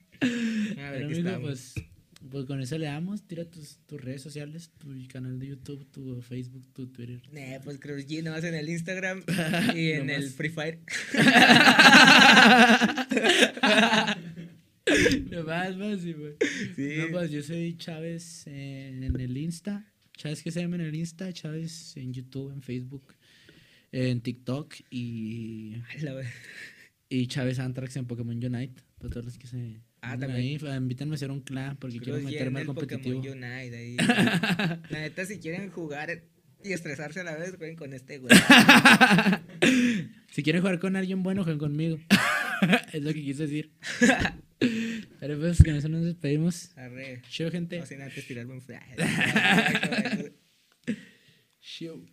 [0.90, 1.74] ver, aquí amigo, pues,
[2.30, 3.22] pues con eso le damos.
[3.24, 7.20] Tira tus, tus redes sociales, tu canal de YouTube, tu Facebook, tu Twitter.
[7.32, 9.22] Nah, pues creo que nomás en el Instagram
[9.76, 10.30] y en el.
[10.30, 10.80] Free Fire.
[15.30, 16.34] No más, más, sí, güey.
[16.74, 16.96] Sí.
[16.98, 19.86] No, pues yo soy Chávez en, en el Insta.
[20.16, 23.14] Chávez que se llama en el Insta, Chávez en YouTube, en Facebook,
[23.90, 25.76] en TikTok y,
[27.08, 28.82] y Chávez Antrax en Pokémon Unite.
[28.98, 29.80] Para todos los que se.
[30.00, 30.64] Ah, también.
[30.64, 33.16] Ahí, invítenme a hacer un clan porque Creo quiero meterme al competitivo.
[33.16, 33.96] Pokémon Unite ahí.
[34.90, 36.22] La neta, si quieren jugar
[36.64, 38.34] y estresarse a la vez, jueguen con este güey.
[40.32, 41.98] Si quieren jugar con alguien bueno, jueguen conmigo.
[42.92, 43.70] es lo que quise decir.
[45.20, 46.76] Pero pues con eso nos despedimos.
[46.76, 47.22] Arre.
[47.28, 47.78] Show, gente.
[47.78, 48.82] No sin antes tirarme un flash.
[51.60, 52.04] Show.